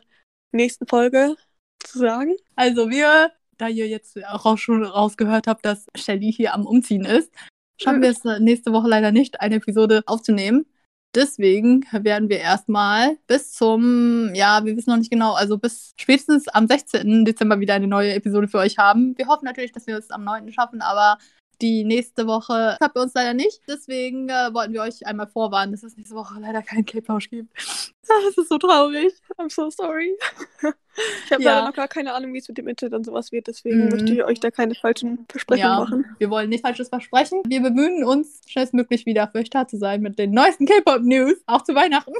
nächsten 0.53 0.87
Folge 0.87 1.35
zu 1.83 1.99
sagen. 1.99 2.37
Also 2.55 2.89
wir, 2.89 3.33
da 3.57 3.67
ihr 3.67 3.89
jetzt 3.89 4.17
auch 4.25 4.57
schon 4.57 4.85
rausgehört 4.85 5.47
habt, 5.47 5.65
dass 5.65 5.87
Shelly 5.93 6.31
hier 6.31 6.53
am 6.53 6.65
Umziehen 6.65 7.03
ist, 7.03 7.33
schaffen 7.81 8.01
wir 8.01 8.11
es 8.11 8.23
nächste 8.39 8.71
Woche 8.71 8.87
leider 8.87 9.11
nicht, 9.11 9.41
eine 9.41 9.55
Episode 9.55 10.03
aufzunehmen. 10.05 10.65
Deswegen 11.13 11.85
werden 11.91 12.29
wir 12.29 12.39
erstmal 12.39 13.17
bis 13.27 13.51
zum, 13.51 14.33
ja, 14.33 14.63
wir 14.63 14.77
wissen 14.77 14.91
noch 14.91 14.97
nicht 14.97 15.11
genau, 15.11 15.33
also 15.33 15.57
bis 15.57 15.93
spätestens 15.97 16.47
am 16.47 16.67
16. 16.67 17.25
Dezember 17.25 17.59
wieder 17.59 17.73
eine 17.73 17.87
neue 17.87 18.13
Episode 18.13 18.47
für 18.47 18.59
euch 18.59 18.77
haben. 18.77 19.17
Wir 19.17 19.27
hoffen 19.27 19.43
natürlich, 19.43 19.73
dass 19.73 19.87
wir 19.87 19.97
es 19.97 20.09
am 20.09 20.23
9. 20.23 20.53
schaffen, 20.53 20.81
aber 20.81 21.17
die 21.61 21.83
nächste 21.83 22.27
Woche 22.27 22.77
habt 22.81 22.97
ihr 22.97 23.01
uns 23.01 23.13
leider 23.13 23.33
nicht. 23.33 23.61
Deswegen 23.67 24.29
äh, 24.29 24.53
wollten 24.53 24.73
wir 24.73 24.81
euch 24.81 25.05
einmal 25.05 25.27
vorwarnen, 25.27 25.71
dass 25.71 25.83
es 25.83 25.95
nächste 25.95 26.15
Woche 26.15 26.39
leider 26.39 26.61
keinen 26.61 26.85
K-Plausch 26.85 27.29
gibt. 27.29 27.51
Das 28.25 28.35
ist 28.35 28.49
so 28.49 28.57
traurig. 28.57 29.13
I'm 29.37 29.49
so 29.49 29.69
sorry. 29.69 30.17
Ich 31.25 31.31
habe 31.31 31.41
ja. 31.41 31.55
leider 31.55 31.67
noch 31.67 31.73
gar 31.73 31.87
keine 31.87 32.13
Ahnung, 32.13 32.33
wie 32.33 32.39
es 32.39 32.47
mit 32.49 32.57
dem 32.57 32.67
Internet 32.67 32.93
und 32.93 33.05
sowas 33.05 33.31
wird, 33.31 33.47
deswegen 33.47 33.85
mm. 33.85 33.89
möchte 33.89 34.13
ich 34.13 34.23
euch 34.25 34.41
da 34.41 34.51
keine 34.51 34.75
falschen 34.75 35.25
Versprechungen 35.29 35.71
ja, 35.71 35.79
machen. 35.79 36.05
Wir 36.17 36.29
wollen 36.29 36.49
nicht 36.49 36.65
falsches 36.65 36.89
versprechen. 36.89 37.41
Wir 37.47 37.61
bemühen 37.61 38.03
uns, 38.03 38.41
schnellstmöglich 38.45 39.05
wieder 39.05 39.29
für 39.29 39.37
euch 39.37 39.49
da 39.49 39.65
zu 39.65 39.77
sein 39.77 40.01
mit 40.01 40.19
den 40.19 40.31
neuesten 40.31 40.65
K-Pop-News, 40.65 41.35
auch 41.45 41.61
zu 41.61 41.75
Weihnachten. 41.75 42.11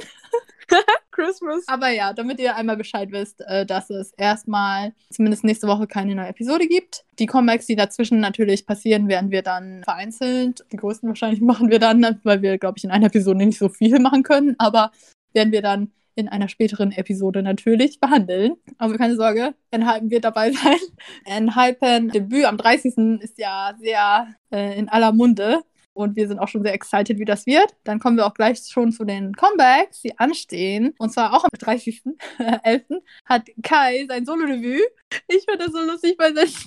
Christmas. 1.12 1.64
Aber 1.66 1.90
ja, 1.90 2.12
damit 2.12 2.40
ihr 2.40 2.56
einmal 2.56 2.76
Bescheid 2.76 3.12
wisst, 3.12 3.42
äh, 3.46 3.64
dass 3.64 3.90
es 3.90 4.12
erstmal 4.16 4.92
zumindest 5.10 5.44
nächste 5.44 5.68
Woche 5.68 5.86
keine 5.86 6.14
neue 6.14 6.28
Episode 6.28 6.66
gibt. 6.66 7.04
Die 7.18 7.26
Comebacks, 7.26 7.66
die 7.66 7.76
dazwischen 7.76 8.20
natürlich 8.20 8.66
passieren, 8.66 9.08
werden 9.08 9.30
wir 9.30 9.42
dann 9.42 9.82
vereinzelt. 9.84 10.64
Die 10.72 10.76
größten 10.76 11.08
wahrscheinlich 11.08 11.40
machen 11.42 11.70
wir 11.70 11.78
dann, 11.78 12.20
weil 12.24 12.42
wir, 12.42 12.58
glaube 12.58 12.78
ich, 12.78 12.84
in 12.84 12.90
einer 12.90 13.06
Episode 13.06 13.38
nicht 13.38 13.58
so 13.58 13.68
viel 13.68 13.98
machen 14.00 14.22
können. 14.22 14.56
Aber 14.58 14.90
werden 15.32 15.52
wir 15.52 15.62
dann 15.62 15.92
in 16.14 16.28
einer 16.28 16.48
späteren 16.48 16.92
Episode 16.92 17.42
natürlich 17.42 18.00
behandeln. 18.00 18.56
Also 18.78 18.96
keine 18.96 19.16
Sorge, 19.16 19.54
Enhypen 19.70 20.10
wird 20.10 20.24
dabei 20.24 20.52
sein. 20.52 20.76
Enhypen 21.24 22.10
Debüt 22.10 22.44
am 22.44 22.56
30. 22.56 23.20
ist 23.20 23.38
ja 23.38 23.74
sehr 23.80 24.28
äh, 24.52 24.78
in 24.78 24.88
aller 24.88 25.12
Munde. 25.12 25.62
Und 25.94 26.16
wir 26.16 26.26
sind 26.26 26.38
auch 26.38 26.48
schon 26.48 26.62
sehr 26.62 26.72
excited, 26.72 27.18
wie 27.18 27.24
das 27.24 27.46
wird. 27.46 27.74
Dann 27.84 27.98
kommen 27.98 28.16
wir 28.16 28.26
auch 28.26 28.34
gleich 28.34 28.58
schon 28.66 28.92
zu 28.92 29.04
den 29.04 29.34
Comebacks, 29.34 30.00
die 30.00 30.18
anstehen. 30.18 30.94
Und 30.98 31.12
zwar 31.12 31.34
auch 31.34 31.44
am 31.44 31.50
30.11. 31.58 33.02
hat 33.26 33.48
Kai 33.62 34.06
sein 34.08 34.24
Solo-Debüt. 34.24 34.82
Ich 35.28 35.44
finde 35.44 35.64
das 35.64 35.72
so 35.72 35.80
lustig, 35.80 36.16
weil 36.18 36.34
das 36.34 36.66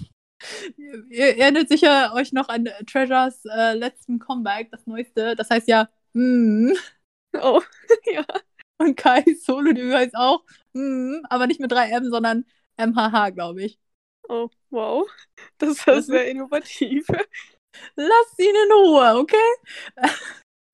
Ihr 1.10 1.38
erinnert 1.38 1.70
sicher 1.70 2.14
euch 2.14 2.32
noch 2.34 2.50
an 2.50 2.70
Treasures 2.86 3.46
äh, 3.46 3.74
letzten 3.74 4.20
Comeback, 4.20 4.70
das 4.72 4.86
neueste. 4.86 5.36
Das 5.36 5.50
heißt 5.50 5.68
ja, 5.68 5.90
mm. 6.14 6.74
Oh, 7.42 7.62
ja. 8.06 8.26
Und 8.78 8.98
Kai 8.98 9.24
Solo 9.42 9.74
Debüt 9.74 9.94
heißt 9.94 10.16
auch, 10.16 10.44
mm, 10.74 11.26
aber 11.30 11.48
nicht 11.48 11.60
mit 11.60 11.72
3M, 11.72 12.10
sondern 12.10 12.46
MHH, 12.78 13.32
glaube 13.32 13.64
ich. 13.64 13.80
Oh, 14.28 14.50
wow. 14.70 15.08
Das 15.58 15.86
ist 15.88 16.08
sehr 16.08 16.30
innovativ. 16.30 17.06
Lass 17.96 18.40
ihn 18.40 18.56
in 18.56 18.72
Ruhe, 18.72 19.18
okay? 19.18 19.36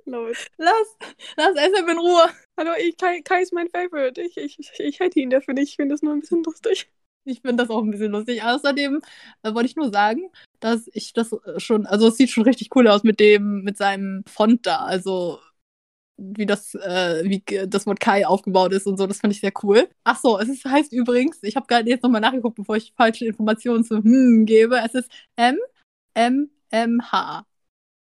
Lass, 0.05 0.97
lass 1.37 1.55
SM 1.55 1.89
in 1.89 1.97
Ruhe. 1.97 2.29
Hallo, 2.57 2.71
ich, 2.79 2.97
Kai, 2.97 3.21
Kai 3.21 3.41
ist 3.41 3.53
mein 3.53 3.69
Favorite. 3.69 4.21
Ich, 4.21 4.37
ich, 4.37 4.59
ich, 4.59 4.71
ich 4.79 4.99
hätte 4.99 5.19
ihn 5.19 5.29
dafür 5.29 5.53
nicht. 5.53 5.69
Ich 5.69 5.75
finde 5.75 5.93
das 5.93 6.01
nur 6.01 6.13
ein 6.13 6.19
bisschen 6.19 6.43
lustig. 6.43 6.91
Ich 7.23 7.41
finde 7.41 7.63
das 7.63 7.69
auch 7.69 7.83
ein 7.83 7.91
bisschen 7.91 8.11
lustig. 8.11 8.43
Außerdem 8.43 9.01
äh, 9.43 9.53
wollte 9.53 9.67
ich 9.69 9.75
nur 9.75 9.91
sagen, 9.91 10.31
dass 10.59 10.89
ich 10.93 11.13
das 11.13 11.35
schon, 11.57 11.85
also 11.85 12.07
es 12.07 12.17
sieht 12.17 12.31
schon 12.31 12.43
richtig 12.43 12.75
cool 12.75 12.87
aus 12.87 13.03
mit 13.03 13.19
dem, 13.19 13.63
mit 13.63 13.77
seinem 13.77 14.23
Font 14.27 14.65
da. 14.65 14.77
Also 14.77 15.39
wie 16.17 16.45
das, 16.45 16.75
äh, 16.75 17.23
wie 17.23 17.43
das 17.67 17.85
Wort 17.87 17.99
Kai 17.99 18.27
aufgebaut 18.27 18.73
ist 18.73 18.87
und 18.87 18.97
so. 18.97 19.07
Das 19.07 19.19
fand 19.19 19.33
ich 19.33 19.39
sehr 19.39 19.53
cool. 19.63 19.87
Ach 20.03 20.19
so, 20.19 20.39
es 20.39 20.49
ist, 20.49 20.65
heißt 20.65 20.93
übrigens, 20.93 21.41
ich 21.43 21.55
habe 21.55 21.67
gerade 21.67 21.89
jetzt 21.89 22.03
nochmal 22.03 22.21
nachgeguckt, 22.21 22.55
bevor 22.55 22.75
ich 22.75 22.93
falsche 22.95 23.25
Informationen 23.25 23.83
zu 23.83 23.97
hm 23.97 24.45
gebe. 24.45 24.77
Es 24.79 24.93
ist 24.93 25.11
M 25.35 25.57
M 26.13 26.49
M 26.71 27.01
H. 27.11 27.45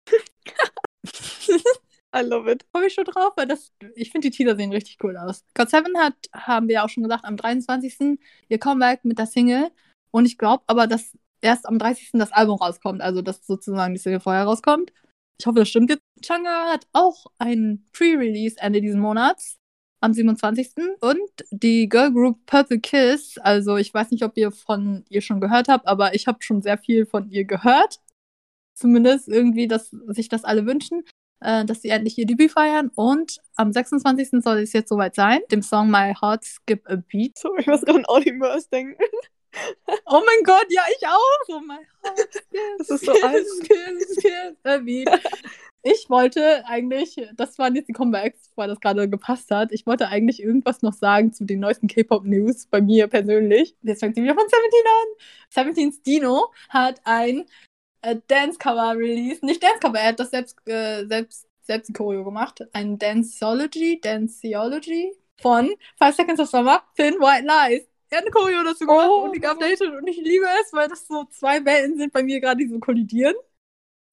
I 2.16 2.22
love 2.22 2.50
it. 2.50 2.64
Komme 2.72 2.86
ich 2.86 2.94
schon 2.94 3.04
drauf, 3.04 3.32
weil 3.36 3.46
das, 3.46 3.72
ich 3.94 4.10
finde 4.10 4.30
die 4.30 4.36
Teaser 4.36 4.56
sehen 4.56 4.72
richtig 4.72 4.98
cool 5.02 5.16
aus. 5.16 5.44
God 5.54 5.68
7 5.68 5.98
hat, 5.98 6.14
haben 6.32 6.68
wir 6.68 6.76
ja 6.76 6.84
auch 6.84 6.88
schon 6.88 7.02
gesagt, 7.02 7.24
am 7.24 7.36
23. 7.36 8.18
ihr 8.48 8.58
Comeback 8.58 9.04
mit 9.04 9.18
der 9.18 9.26
Single. 9.26 9.70
Und 10.10 10.24
ich 10.24 10.38
glaube 10.38 10.64
aber, 10.66 10.86
dass 10.86 11.16
erst 11.42 11.66
am 11.66 11.78
30. 11.78 12.10
das 12.14 12.32
Album 12.32 12.56
rauskommt, 12.58 13.02
also 13.02 13.22
dass 13.22 13.46
sozusagen 13.46 13.94
die 13.94 14.00
Single 14.00 14.20
vorher 14.20 14.44
rauskommt. 14.44 14.92
Ich 15.38 15.46
hoffe, 15.46 15.58
das 15.58 15.68
stimmt 15.68 15.90
jetzt. 15.90 16.02
Changa 16.24 16.72
hat 16.72 16.86
auch 16.92 17.26
ein 17.38 17.84
Pre-Release 17.92 18.56
Ende 18.58 18.80
dieses 18.80 18.96
Monats 18.96 19.58
am 20.00 20.14
27. 20.14 20.72
Und 21.00 21.30
die 21.50 21.88
Girl 21.88 22.12
Group 22.12 22.46
Purple 22.46 22.80
Kiss, 22.80 23.36
also 23.38 23.76
ich 23.76 23.92
weiß 23.92 24.10
nicht, 24.10 24.22
ob 24.24 24.36
ihr 24.36 24.50
von 24.50 25.04
ihr 25.10 25.20
schon 25.20 25.40
gehört 25.40 25.68
habt, 25.68 25.86
aber 25.86 26.14
ich 26.14 26.26
habe 26.26 26.42
schon 26.42 26.62
sehr 26.62 26.78
viel 26.78 27.04
von 27.04 27.28
ihr 27.28 27.44
gehört. 27.44 28.00
Zumindest 28.76 29.28
irgendwie, 29.28 29.66
dass 29.68 29.90
sich 30.08 30.28
das 30.28 30.44
alle 30.44 30.66
wünschen. 30.66 31.02
äh, 31.40 31.64
dass 31.66 31.82
sie 31.82 31.90
endlich 31.90 32.16
ihr 32.18 32.26
Debüt 32.26 32.52
feiern. 32.52 32.90
Und 32.94 33.38
am 33.56 33.72
26. 33.72 34.42
soll 34.42 34.58
es 34.60 34.72
jetzt 34.72 34.88
soweit 34.88 35.14
sein. 35.14 35.40
Dem 35.50 35.62
Song 35.62 35.90
My 35.90 36.14
Heart 36.20 36.44
Skip 36.44 36.88
a 36.88 36.96
Beat. 36.96 37.36
So, 37.38 37.56
ich 37.58 37.66
muss 37.66 37.82
gerade 37.82 37.98
an 37.98 38.06
Audimers 38.06 38.68
denken. 38.70 39.02
Oh 40.06 40.20
mein 40.26 40.44
Gott, 40.44 40.66
ja, 40.68 40.82
ich 40.98 41.06
auch. 41.06 41.56
Oh 41.56 41.60
mein 41.66 41.80
Gott. 42.02 42.26
Das 42.78 42.90
ist 42.90 43.04
so 43.06 43.12
alt. 43.22 43.46
Ich 45.88 46.10
wollte 46.10 46.66
eigentlich, 46.66 47.16
das 47.36 47.58
waren 47.58 47.76
jetzt 47.76 47.88
die 47.88 47.92
Comebacks, 47.92 48.50
weil 48.56 48.66
das 48.68 48.80
gerade 48.80 49.08
gepasst 49.08 49.50
hat. 49.52 49.70
Ich 49.70 49.86
wollte 49.86 50.08
eigentlich 50.08 50.42
irgendwas 50.42 50.82
noch 50.82 50.94
sagen 50.94 51.32
zu 51.32 51.44
den 51.44 51.60
neuesten 51.60 51.86
K-Pop-News 51.86 52.66
bei 52.66 52.80
mir 52.80 53.06
persönlich. 53.06 53.76
Jetzt 53.82 54.00
fängt 54.00 54.16
sie 54.16 54.22
wieder 54.24 54.34
von 54.34 54.42
17 55.54 55.70
an. 55.70 55.74
17's 55.74 56.02
Dino 56.02 56.52
hat 56.70 57.00
ein 57.04 57.44
äh, 58.06 58.16
Dance-Cover 58.28 58.96
released. 58.96 59.42
Nicht 59.42 59.62
Dance-Cover, 59.62 59.98
er 59.98 60.08
hat 60.08 60.20
das 60.20 60.30
selbst, 60.30 60.56
äh, 60.66 61.04
selbst, 61.06 61.46
selbst 61.62 61.88
die 61.88 61.92
Choreo 61.92 62.24
gemacht. 62.24 62.60
Ein 62.72 62.98
Danceology, 62.98 64.00
Danceology 64.00 65.12
von 65.40 65.74
Five 65.98 66.14
Seconds 66.14 66.40
of 66.40 66.48
Summer, 66.48 66.82
Thin 66.96 67.14
White 67.14 67.44
Lies. 67.46 67.86
Er 68.10 68.18
hat 68.18 68.24
eine 68.24 68.30
Choreo 68.30 68.62
dazu 68.62 68.86
gemacht 68.86 69.08
Oh. 69.10 69.24
und 69.24 69.34
die 69.34 69.40
geupdatet 69.40 69.80
und 69.80 70.06
ich 70.06 70.16
liebe 70.18 70.46
es, 70.62 70.72
weil 70.72 70.88
das 70.88 71.06
so 71.08 71.24
zwei 71.24 71.64
Welten 71.64 71.98
sind 71.98 72.12
bei 72.12 72.22
mir 72.22 72.40
gerade, 72.40 72.58
die 72.64 72.68
so 72.68 72.78
kollidieren. 72.78 73.34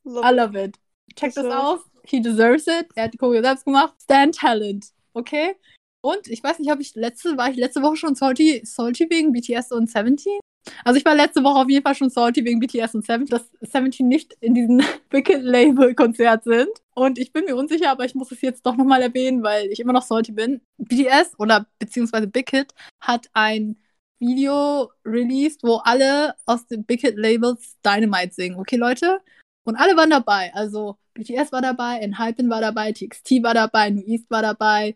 Love 0.03 0.27
I 0.27 0.34
love 0.36 0.63
it. 0.63 0.79
Check 1.15 1.34
Das 1.36 1.45
aus. 1.45 1.79
He 2.06 2.19
deserves 2.21 2.65
it. 2.67 2.88
Er 2.95 3.06
hat 3.06 3.13
die 3.13 3.17
Choreo 3.17 3.41
selbst 3.41 3.65
gemacht. 3.65 3.93
Stand 4.01 4.36
Talent. 4.36 4.88
Okay? 5.13 5.56
Und 6.01 6.27
ich 6.27 6.43
weiß 6.43 6.60
nicht, 6.60 6.71
ob 6.71 6.79
ich 6.82 6.95
letzte, 6.95 7.38
war 7.38 7.49
ich 7.49 7.56
letzte 7.56 7.82
Woche 7.82 7.95
schon 7.95 8.15
salty, 8.15 8.62
salty 8.65 9.08
wegen 9.10 9.32
BTS 9.32 9.71
und 9.71 9.89
17? 9.89 10.39
Also 10.84 10.97
ich 10.97 11.06
war 11.06 11.15
letzte 11.15 11.43
Woche 11.43 11.60
auf 11.60 11.69
jeden 11.69 11.84
Fall 11.84 11.95
schon 11.95 12.10
salty 12.10 12.43
wegen 12.45 12.60
BTS 12.60 12.95
und 12.95 13.06
17, 13.06 13.26
dass 13.28 13.49
17 13.62 14.08
nicht 14.08 14.34
in 14.39 14.54
diesem 14.54 14.82
Wicked 15.10 15.43
Label 15.43 15.93
Konzert 15.95 16.43
sind. 16.43 16.69
Und 16.93 17.17
ich 17.17 17.34
bin 17.34 17.45
mir 17.45 17.56
unsicher, 17.56 17.91
aber 17.91 18.06
ich 18.06 18.15
muss 18.15 18.32
es 18.32 18.41
jetzt 18.41 18.65
doch 18.65 18.76
nochmal 18.76 19.02
erwähnen, 19.02 19.43
weil 19.43 19.67
ich 19.67 19.80
immer 19.80 19.93
noch 19.93 20.04
salty 20.04 20.32
bin. 20.32 20.62
BTS 20.78 21.34
oder 21.38 21.67
beziehungsweise 21.80 22.28
Big 22.28 22.49
Hit 22.49 22.73
hat 23.02 23.28
ein 23.34 23.78
Video 24.19 24.89
released, 25.04 25.63
wo 25.63 25.78
alle 25.84 26.36
aus 26.45 26.65
den 26.67 26.86
Big 26.86 27.02
Hit 27.02 27.17
Labels 27.17 27.78
Dynamite 27.86 28.34
singen. 28.34 28.60
Okay, 28.60 28.78
Leute? 28.78 29.19
Und 29.65 29.76
alle 29.76 29.95
waren 29.97 30.10
dabei. 30.10 30.54
Also 30.54 30.97
BTS 31.13 31.52
war 31.52 31.62
dabei, 31.62 31.99
Enhypen 31.99 32.49
war 32.49 32.62
dabei, 32.62 32.91
TXT 32.91 33.43
war 33.43 33.54
dabei, 33.54 33.89
New 33.89 34.04
East 34.06 34.30
war 34.30 34.41
dabei. 34.41 34.95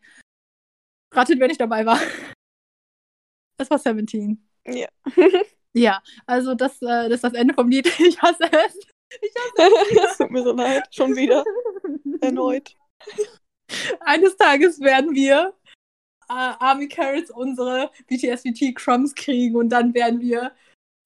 Ratet, 1.13 1.39
wer 1.39 1.47
nicht 1.47 1.61
dabei 1.61 1.85
war. 1.85 1.99
Das 3.59 3.71
war 3.71 3.79
17. 3.79 4.47
Ja. 4.67 4.87
Ja, 5.73 6.01
also 6.25 6.55
das, 6.55 6.81
äh, 6.81 7.09
das 7.09 7.15
ist 7.15 7.23
das 7.23 7.33
Ende 7.33 7.53
vom 7.53 7.69
Lied. 7.69 7.87
Ich 7.99 8.21
hasse 8.21 8.43
es. 8.43 8.77
Ich 9.21 9.33
hasse 9.35 10.09
Es 10.11 10.17
tut 10.17 10.31
mir 10.31 10.43
so 10.43 10.53
leid. 10.53 10.83
Schon 10.91 11.15
wieder. 11.15 11.43
es. 11.43 12.21
Erneut. 12.21 12.75
Eines 13.99 14.37
Tages 14.37 14.79
werden 14.79 15.13
wir 15.13 15.53
äh, 16.29 16.33
Army 16.33 16.87
Carrots 16.87 17.31
unsere 17.31 17.91
BTSVT 18.07 18.75
Crumbs 18.75 19.13
kriegen 19.13 19.55
und 19.55 19.69
dann 19.69 19.93
werden 19.93 20.19
wir 20.19 20.51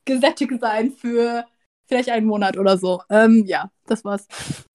gesättigt 0.06 0.60
sein 0.60 0.92
für 0.92 1.46
vielleicht 1.86 2.10
einen 2.10 2.26
Monat 2.26 2.58
oder 2.58 2.78
so. 2.78 3.02
Ähm, 3.10 3.44
ja, 3.46 3.70
das 3.86 4.06
war's. 4.06 4.28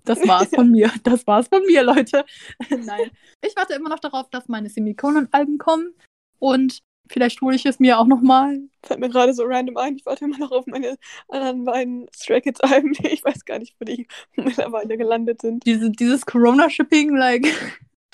Das 0.04 0.26
war's 0.28 0.50
von 0.50 0.70
mir. 0.70 0.92
Das 1.02 1.26
war's 1.26 1.48
von 1.48 1.64
mir, 1.66 1.82
Leute. 1.82 2.24
Nein. 2.68 3.10
Ich 3.42 3.56
warte 3.56 3.74
immer 3.74 3.88
noch 3.88 3.98
darauf, 3.98 4.28
dass 4.30 4.48
meine 4.48 4.68
Semikolon-Alben 4.68 5.58
kommen 5.58 5.94
und 6.38 6.82
vielleicht 7.08 7.40
hole 7.40 7.56
ich 7.56 7.66
es 7.66 7.78
mir 7.80 7.98
auch 7.98 8.06
nochmal. 8.06 8.60
Fällt 8.82 9.00
mir 9.00 9.08
gerade 9.08 9.32
so 9.34 9.44
random 9.44 9.76
ein. 9.76 9.96
Ich 9.96 10.06
warte 10.06 10.24
immer 10.24 10.38
noch 10.38 10.52
auf 10.52 10.66
meine 10.66 10.96
anderen 11.28 11.64
beiden 11.64 12.06
Stray 12.14 12.40
Kids 12.40 12.60
Alben. 12.60 12.92
Ich 13.02 13.24
weiß 13.24 13.44
gar 13.44 13.58
nicht, 13.58 13.74
wo 13.80 13.84
die 13.84 14.06
mittlerweile 14.36 14.96
gelandet 14.96 15.42
sind. 15.42 15.64
Diese, 15.66 15.90
dieses 15.90 16.24
Corona-Shipping, 16.26 17.14
like, 17.16 17.46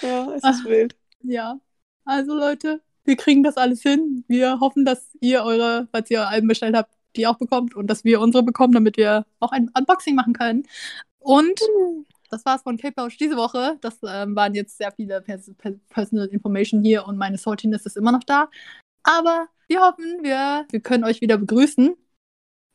Ja, 0.02 0.32
es 0.34 0.42
Ah. 0.44 0.50
ist 0.50 0.64
wild. 0.64 0.96
ja. 1.22 1.58
Also, 2.04 2.34
Leute, 2.34 2.80
wir 3.04 3.16
kriegen 3.16 3.42
das 3.44 3.56
alles 3.56 3.82
hin. 3.82 4.24
Wir 4.26 4.58
hoffen, 4.60 4.84
dass 4.84 5.10
ihr 5.20 5.44
eure, 5.44 5.86
falls 5.92 6.10
ihr 6.10 6.26
Alben 6.26 6.48
bestellt 6.48 6.74
habt, 6.76 6.92
die 7.14 7.26
auch 7.28 7.36
bekommt 7.38 7.74
und 7.76 7.86
dass 7.88 8.02
wir 8.04 8.20
unsere 8.20 8.42
bekommen, 8.42 8.72
damit 8.74 8.96
wir 8.96 9.24
auch 9.38 9.52
ein 9.52 9.70
Unboxing 9.78 10.14
machen 10.16 10.32
können. 10.32 10.64
Und 11.20 11.60
das 12.30 12.44
war's 12.46 12.62
von 12.62 12.78
K-Pouch 12.78 13.16
diese 13.18 13.36
Woche. 13.36 13.76
Das 13.82 13.98
ähm, 14.08 14.34
waren 14.34 14.54
jetzt 14.54 14.78
sehr 14.78 14.90
viele 14.92 15.20
Pers 15.20 15.52
per 15.58 15.72
Personal 15.90 16.26
Information 16.28 16.82
hier 16.82 17.06
und 17.06 17.18
meine 17.18 17.36
Saltiness 17.38 17.84
ist 17.86 17.96
immer 17.96 18.10
noch 18.12 18.24
da. 18.24 18.48
Aber 19.02 19.48
wir 19.68 19.80
hoffen, 19.80 20.18
wir, 20.22 20.66
wir 20.70 20.80
können 20.80 21.04
euch 21.04 21.20
wieder 21.20 21.38
begrüßen 21.38 21.96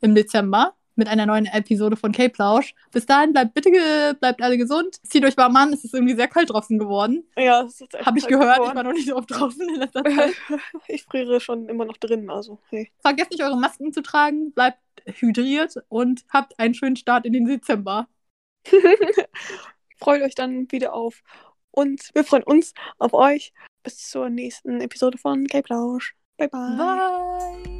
im 0.00 0.14
Dezember 0.14 0.74
mit 0.98 1.08
einer 1.08 1.26
neuen 1.26 1.46
Episode 1.46 1.96
von 1.96 2.10
K-Plausch. 2.10 2.74
Bis 2.90 3.06
dahin 3.06 3.32
bleibt 3.32 3.54
bitte 3.54 4.16
bleibt 4.20 4.42
alle 4.42 4.58
gesund. 4.58 4.96
Zieht 5.04 5.24
euch 5.24 5.36
warm 5.36 5.54
an. 5.56 5.72
Es 5.72 5.84
ist 5.84 5.94
irgendwie 5.94 6.16
sehr 6.16 6.26
kalt 6.26 6.50
draußen 6.50 6.76
geworden. 6.78 7.24
Ja, 7.36 7.62
es 7.62 7.80
ist 7.80 7.94
echt 7.94 8.04
Habe 8.04 8.18
ich 8.18 8.26
gehört. 8.26 8.56
Ich 8.56 8.56
geworden. 8.56 8.76
war 8.76 8.82
noch 8.82 8.92
nicht 8.92 9.08
so 9.08 9.16
oft 9.16 9.30
draußen 9.30 9.68
in 9.68 9.76
letzter 9.76 10.02
Zeit. 10.16 10.34
Ich 10.88 11.04
friere 11.04 11.40
schon 11.40 11.68
immer 11.68 11.84
noch 11.84 11.96
drin, 11.96 12.28
also 12.28 12.58
hey. 12.68 12.90
Vergesst 12.98 13.30
nicht, 13.30 13.42
eure 13.42 13.56
Masken 13.56 13.92
zu 13.92 14.02
tragen. 14.02 14.52
Bleibt 14.52 14.80
hydriert 15.06 15.76
und 15.88 16.24
habt 16.30 16.58
einen 16.58 16.74
schönen 16.74 16.96
Start 16.96 17.24
in 17.24 17.32
den 17.32 17.46
Dezember. 17.46 18.08
Freut 19.98 20.22
euch 20.22 20.34
dann 20.34 20.70
wieder 20.70 20.94
auf 20.94 21.22
uns. 21.70 22.10
Wir 22.12 22.24
freuen 22.24 22.42
uns 22.42 22.74
auf 22.98 23.14
euch. 23.14 23.52
Bis 23.84 24.10
zur 24.10 24.28
nächsten 24.30 24.80
Episode 24.80 25.16
von 25.16 25.46
K-Plausch. 25.46 26.12
Bye 26.12 26.17
Bye-bye. 26.38 26.76
Bye. 26.76 27.77